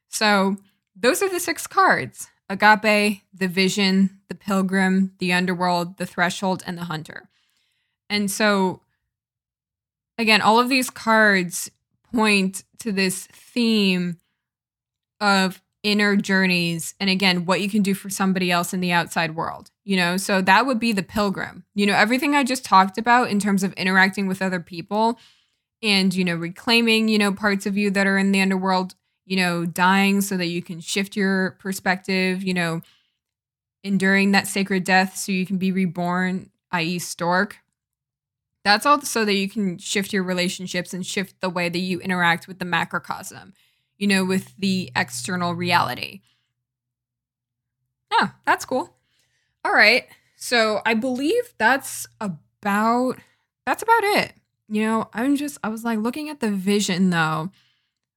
[0.08, 0.56] So
[0.94, 6.76] those are the six cards agape, the vision, the pilgrim, the underworld, the threshold, and
[6.76, 7.30] the hunter.
[8.10, 8.82] And so,
[10.18, 11.70] again, all of these cards
[12.12, 14.18] point to this theme
[15.20, 19.34] of inner journeys and again what you can do for somebody else in the outside
[19.34, 22.98] world you know so that would be the pilgrim you know everything i just talked
[22.98, 25.18] about in terms of interacting with other people
[25.82, 28.94] and you know reclaiming you know parts of you that are in the underworld
[29.30, 32.82] you know, dying so that you can shift your perspective, you know,
[33.82, 37.58] enduring that sacred death so you can be reborn, i.e., stork.
[38.64, 41.98] That's all so that you can shift your relationships and shift the way that you
[42.00, 43.54] interact with the macrocosm,
[43.96, 46.20] you know, with the external reality.
[48.12, 48.94] Yeah, that's cool.
[49.64, 50.06] All right.
[50.36, 53.18] So I believe that's about
[53.66, 54.34] that's about it.
[54.68, 57.50] You know, I'm just I was like looking at the vision though.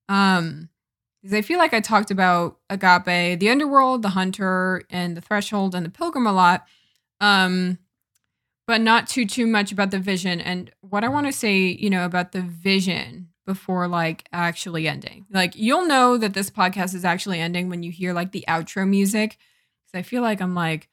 [0.09, 0.69] Um
[1.23, 5.73] because I feel like I talked about Agape, the underworld, the hunter, and the threshold
[5.73, 6.65] and the pilgrim a lot.
[7.21, 7.79] Um,
[8.67, 10.41] but not too too much about the vision.
[10.41, 15.25] And what I want to say, you know, about the vision before like actually ending.
[15.29, 18.87] Like you'll know that this podcast is actually ending when you hear like the outro
[18.87, 19.31] music.
[19.31, 20.89] Cause I feel like I'm like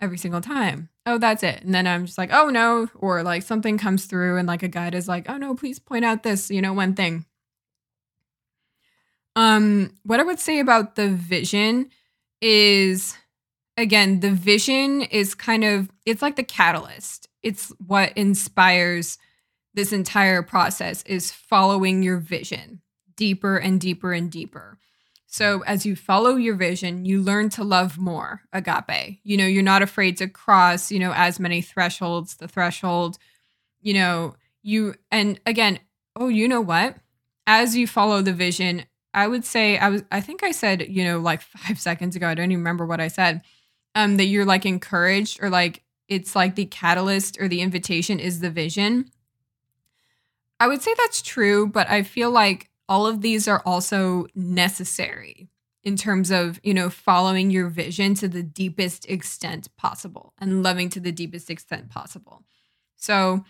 [0.00, 1.62] every single time, oh, that's it.
[1.62, 4.68] And then I'm just like, oh no, or like something comes through and like a
[4.68, 7.24] guide is like, oh no, please point out this, you know, one thing.
[9.34, 11.90] Um, what I would say about the vision
[12.40, 13.16] is
[13.76, 17.28] again, the vision is kind of it's like the catalyst.
[17.42, 19.18] It's what inspires
[19.74, 22.80] this entire process is following your vision
[23.16, 24.78] deeper and deeper and deeper.
[25.26, 29.18] So as you follow your vision, you learn to love more agape.
[29.22, 33.18] You know, you're not afraid to cross, you know, as many thresholds, the threshold,
[33.80, 35.78] you know, you and again,
[36.16, 36.96] oh, you know what?
[37.46, 38.84] As you follow the vision,
[39.14, 42.28] I would say I was I think I said, you know, like 5 seconds ago,
[42.28, 43.42] I don't even remember what I said.
[43.94, 48.40] Um that you're like encouraged or like it's like the catalyst or the invitation is
[48.40, 49.10] the vision.
[50.60, 55.48] I would say that's true, but I feel like all of these are also necessary
[55.82, 60.88] in terms of, you know, following your vision to the deepest extent possible and loving
[60.90, 62.42] to the deepest extent possible.
[62.96, 63.44] So,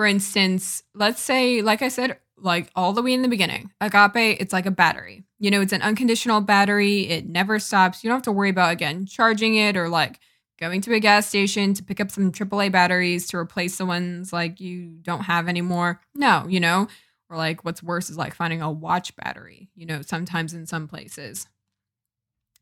[0.00, 4.40] for instance, let's say, like I said, like all the way in the beginning, agape,
[4.40, 5.24] it's like a battery.
[5.38, 7.06] You know, it's an unconditional battery.
[7.06, 8.02] It never stops.
[8.02, 10.18] You don't have to worry about, again, charging it or like
[10.58, 14.32] going to a gas station to pick up some AAA batteries to replace the ones
[14.32, 16.00] like you don't have anymore.
[16.14, 16.88] No, you know,
[17.28, 20.88] or like what's worse is like finding a watch battery, you know, sometimes in some
[20.88, 21.46] places.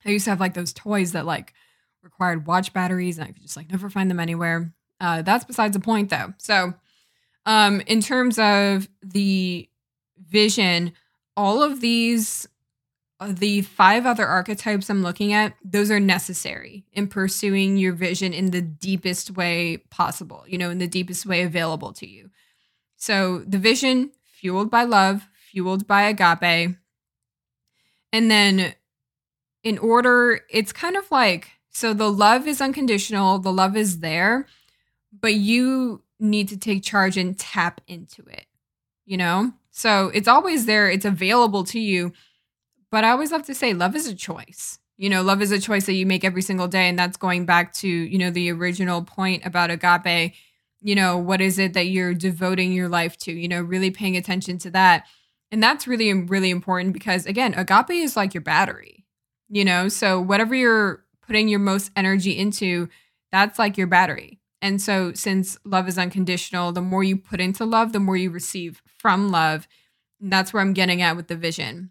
[0.05, 1.55] I used to have like those toys that like
[2.03, 4.75] required watch batteries and I could just like never find them anywhere.
[5.01, 6.35] Uh, that's besides the point though.
[6.39, 6.75] So,
[7.49, 9.67] um, in terms of the
[10.19, 10.93] vision,
[11.35, 12.47] all of these
[13.21, 18.35] uh, the five other archetypes I'm looking at, those are necessary in pursuing your vision
[18.35, 22.31] in the deepest way possible, you know, in the deepest way available to you.
[22.97, 26.77] So the vision fueled by love, fueled by agape.
[28.13, 28.75] And then
[29.65, 34.47] in order, it's kind of like so the love is unconditional, the love is there,
[35.19, 38.47] but you need to take charge and tap into it,
[39.07, 39.53] you know?
[39.71, 42.13] So it's always there, it's available to you
[42.91, 44.79] but I always love to say love is a choice.
[44.97, 46.89] You know, love is a choice that you make every single day.
[46.89, 50.35] And that's going back to, you know, the original point about agape.
[50.81, 53.33] You know, what is it that you're devoting your life to?
[53.33, 55.07] You know, really paying attention to that.
[55.51, 59.05] And that's really, really important because, again, agape is like your battery,
[59.49, 59.89] you know?
[59.89, 62.89] So whatever you're putting your most energy into,
[63.31, 64.41] that's like your battery.
[64.61, 68.31] And so, since love is unconditional, the more you put into love, the more you
[68.31, 69.69] receive from love.
[70.21, 71.91] And that's where I'm getting at with the vision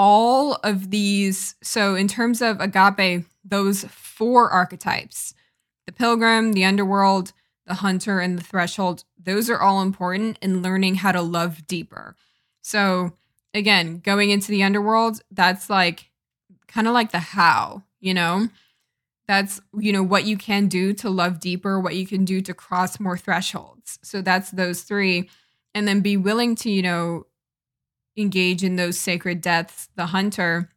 [0.00, 5.34] all of these, so in terms of agape, those four archetypes
[5.86, 7.32] the pilgrim, the underworld,
[7.66, 12.14] the hunter, and the threshold those are all important in learning how to love deeper.
[12.62, 13.14] So,
[13.52, 16.10] again, going into the underworld, that's like
[16.68, 18.48] kind of like the how, you know?
[19.28, 22.54] That's, you know, what you can do to love deeper, what you can do to
[22.54, 23.98] cross more thresholds.
[24.02, 25.28] So, that's those three.
[25.74, 27.26] And then be willing to, you know,
[28.16, 30.70] engage in those sacred deaths, the hunter,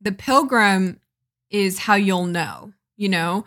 [0.00, 1.00] the pilgrim
[1.50, 3.44] is how you'll know, you know?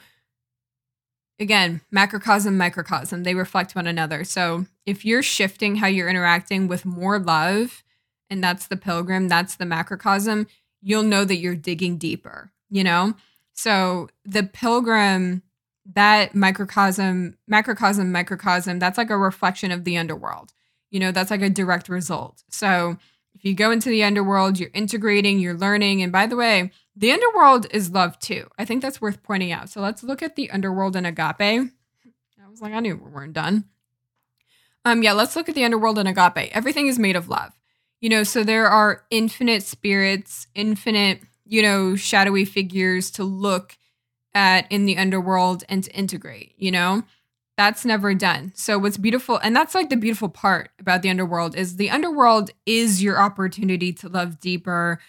[1.39, 4.23] Again, macrocosm, microcosm, they reflect one another.
[4.23, 7.83] So if you're shifting how you're interacting with more love,
[8.29, 10.47] and that's the pilgrim, that's the macrocosm,
[10.81, 13.15] you'll know that you're digging deeper, you know?
[13.53, 15.43] So the pilgrim,
[15.93, 20.53] that microcosm, macrocosm, microcosm, that's like a reflection of the underworld.
[20.91, 22.43] You know, that's like a direct result.
[22.49, 22.97] So
[23.35, 26.01] if you go into the underworld, you're integrating, you're learning.
[26.01, 28.47] And by the way, the underworld is love too.
[28.57, 29.69] I think that's worth pointing out.
[29.69, 31.41] So let's look at the underworld and agape.
[31.41, 33.65] I was like, I knew we weren't done.
[34.85, 36.55] Um, yeah, let's look at the underworld and agape.
[36.55, 37.53] Everything is made of love.
[37.99, 41.21] You know, so there are infinite spirits, infinite,
[41.53, 43.77] you know, shadowy figures to look
[44.33, 47.03] at in the underworld and to integrate, you know?
[47.57, 48.51] that's never done.
[48.55, 52.49] So what's beautiful and that's like the beautiful part about the underworld is the underworld
[52.65, 54.99] is your opportunity to love deeper,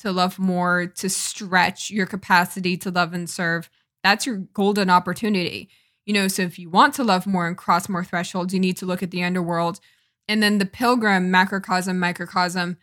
[0.00, 3.70] to love more, to stretch your capacity to love and serve.
[4.02, 5.70] That's your golden opportunity.
[6.04, 8.76] You know, so if you want to love more and cross more thresholds, you need
[8.76, 9.80] to look at the underworld.
[10.28, 12.76] And then the pilgrim, macrocosm, microcosm,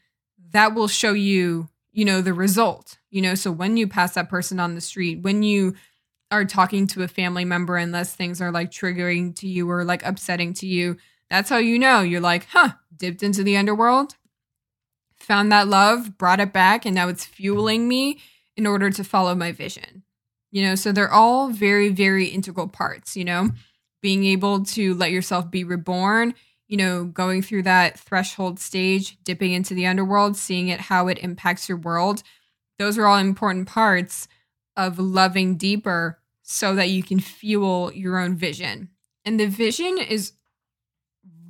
[0.52, 2.98] that will show you, you know, the result.
[3.12, 5.76] You know, so when you pass that person on the street, when you
[6.32, 10.04] are talking to a family member unless things are like triggering to you or like
[10.06, 10.98] upsetting to you.
[11.30, 14.16] That's how you know you're like, huh, dipped into the underworld,
[15.18, 18.20] found that love, brought it back, and now it's fueling me
[18.58, 20.04] in order to follow my vision.
[20.52, 23.52] You know, so they're all very, very integral parts, you know,
[24.02, 26.34] being able to let yourself be reborn,
[26.68, 31.20] you know, going through that threshold stage, dipping into the underworld, seeing it, how it
[31.20, 32.24] impacts your world.
[32.82, 34.28] Those are all important parts
[34.76, 38.90] of loving deeper so that you can fuel your own vision.
[39.24, 40.34] And the vision is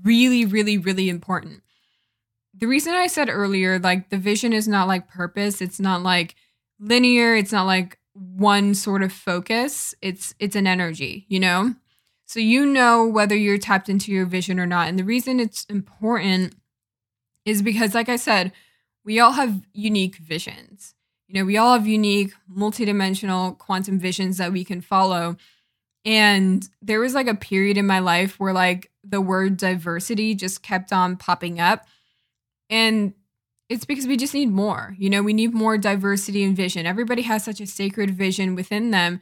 [0.04, 1.64] really, really, really important.
[2.54, 6.36] The reason I said earlier, like the vision is not like purpose, it's not like
[6.82, 9.96] linear, it's not like one sort of focus.
[10.02, 11.76] It's it's an energy, you know?
[12.26, 14.90] So you know whether you're tapped into your vision or not.
[14.90, 16.56] And the reason it's important
[17.46, 18.52] is because like I said,
[19.06, 20.94] we all have unique visions.
[21.32, 25.38] You know, we all have unique, multidimensional quantum visions that we can follow.
[26.04, 30.62] And there was like a period in my life where like the word diversity just
[30.62, 31.86] kept on popping up.
[32.70, 33.14] And
[33.70, 34.94] it's because we just need more.
[35.00, 36.86] You know, we need more diversity and vision.
[36.86, 39.22] Everybody has such a sacred vision within them.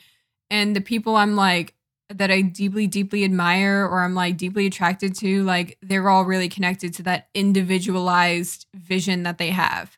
[0.49, 1.75] And the people I'm like,
[2.11, 6.49] that I deeply, deeply admire or I'm like deeply attracted to, like they're all really
[6.49, 9.95] connected to that individualized vision that they have.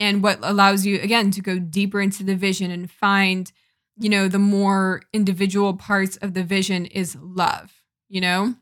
[0.00, 3.52] And what allows you, again, to go deeper into the vision and find,
[3.98, 7.72] you know, the more individual parts of the vision is love,
[8.08, 8.54] you know?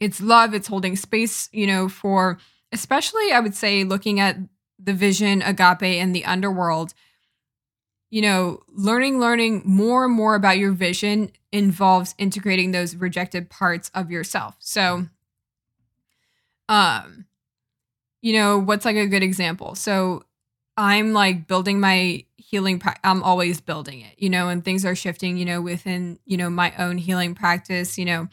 [0.00, 2.38] It's love, it's holding space, you know, for
[2.72, 4.36] especially, I would say, looking at
[4.78, 6.94] the vision, agape, and the underworld
[8.10, 13.90] you know, learning, learning more and more about your vision involves integrating those rejected parts
[13.94, 14.56] of yourself.
[14.58, 15.06] So,
[16.68, 17.26] um,
[18.20, 19.74] you know, what's like a good example?
[19.76, 20.24] So,
[20.80, 24.94] I'm like building my healing pra- I'm always building it, you know, and things are
[24.94, 28.28] shifting, you know, within, you know, my own healing practice, you know.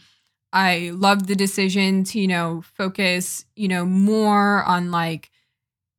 [0.54, 5.30] I love the decision to, you know, focus, you know, more on like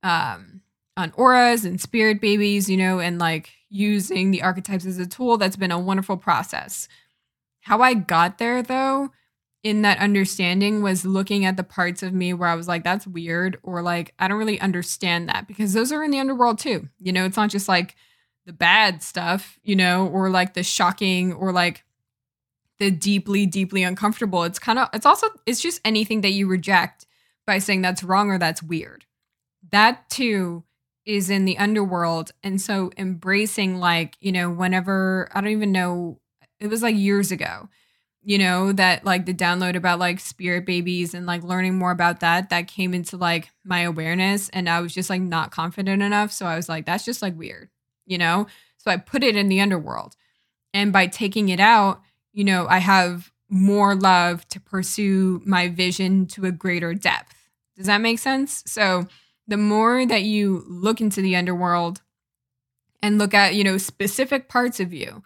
[0.02, 0.62] um
[0.96, 5.36] on auras and spirit babies, you know, and like using the archetypes as a tool.
[5.36, 6.88] That's been a wonderful process.
[7.60, 9.10] How I got there, though,
[9.64, 13.06] in that understanding was looking at the parts of me where I was like, that's
[13.06, 16.88] weird, or like, I don't really understand that because those are in the underworld too.
[16.98, 17.96] You know, it's not just like
[18.46, 21.84] the bad stuff, you know, or like the shocking or like
[22.78, 24.44] the deeply, deeply uncomfortable.
[24.44, 27.06] It's kind of, it's also, it's just anything that you reject
[27.46, 29.04] by saying that's wrong or that's weird.
[29.70, 30.62] That too
[31.04, 32.30] is in the underworld.
[32.44, 36.20] And so embracing, like, you know, whenever I don't even know,
[36.60, 37.68] it was like years ago,
[38.22, 42.20] you know, that like the download about like spirit babies and like learning more about
[42.20, 44.48] that, that came into like my awareness.
[44.50, 46.32] And I was just like not confident enough.
[46.32, 47.70] So I was like, that's just like weird,
[48.06, 48.46] you know?
[48.76, 50.14] So I put it in the underworld.
[50.74, 52.02] And by taking it out,
[52.32, 57.34] you know, I have more love to pursue my vision to a greater depth.
[57.76, 58.62] Does that make sense?
[58.66, 59.06] So,
[59.46, 62.02] the more that you look into the underworld
[63.02, 65.22] and look at, you know, specific parts of you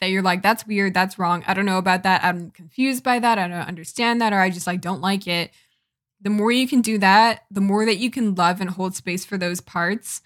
[0.00, 3.18] that you're like, that's weird, that's wrong, I don't know about that, I'm confused by
[3.18, 5.50] that, I don't understand that, or I just like don't like it.
[6.20, 9.24] The more you can do that, the more that you can love and hold space
[9.24, 10.22] for those parts,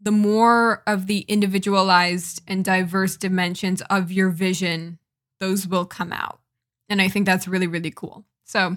[0.00, 4.98] the more of the individualized and diverse dimensions of your vision,
[5.40, 6.40] those will come out.
[6.88, 8.24] And I think that's really, really cool.
[8.44, 8.76] So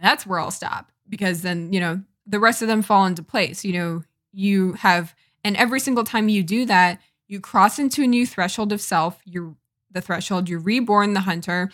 [0.00, 3.64] that's where I'll stop because then, you know, the rest of them fall into place.
[3.64, 4.02] You know,
[4.32, 5.14] you have,
[5.44, 9.20] and every single time you do that, you cross into a new threshold of self.
[9.24, 9.54] You're
[9.92, 11.70] the threshold, you're reborn, the hunter,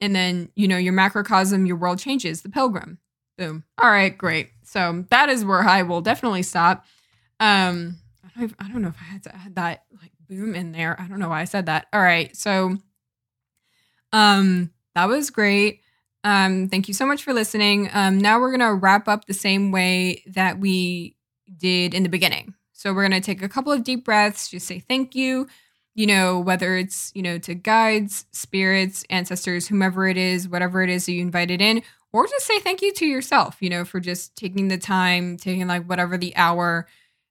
[0.00, 2.98] and then, you know, your macrocosm, your world changes, the pilgrim.
[3.38, 3.64] Boom.
[3.78, 4.50] All right, great.
[4.64, 6.84] So that is where I will definitely stop.
[7.40, 10.72] Um, I don't, I don't know if I had to add that like boom in
[10.72, 11.00] there.
[11.00, 11.86] I don't know why I said that.
[11.92, 12.34] All right.
[12.36, 12.76] So,
[14.12, 15.80] um, that was great.
[16.24, 17.88] Um, thank you so much for listening.
[17.92, 21.16] Um, now we're to wrap up the same way that we
[21.56, 22.54] did in the beginning.
[22.72, 25.48] So we're to take a couple of deep breaths, just say thank you,
[25.94, 30.90] you know, whether it's, you know, to guides, spirits, ancestors, whomever it is, whatever it
[30.90, 31.82] is that you invited in,
[32.12, 35.66] or just say thank you to yourself, you know, for just taking the time, taking
[35.66, 36.86] like whatever the hour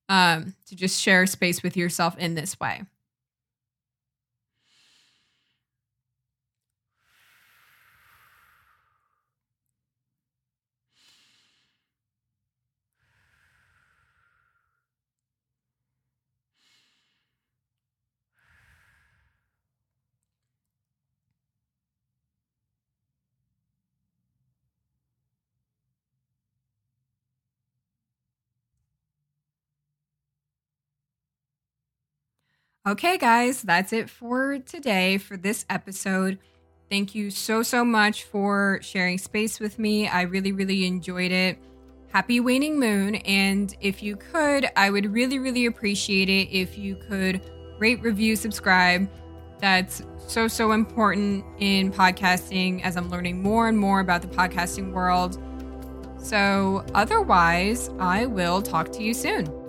[0.09, 2.83] um, to just share space with yourself in this way.
[32.87, 36.39] Okay, guys, that's it for today for this episode.
[36.89, 40.07] Thank you so, so much for sharing space with me.
[40.07, 41.59] I really, really enjoyed it.
[42.11, 43.17] Happy waning moon.
[43.17, 47.41] And if you could, I would really, really appreciate it if you could
[47.77, 49.07] rate, review, subscribe.
[49.59, 54.91] That's so, so important in podcasting as I'm learning more and more about the podcasting
[54.91, 55.39] world.
[56.17, 59.60] So, otherwise, I will talk to you soon.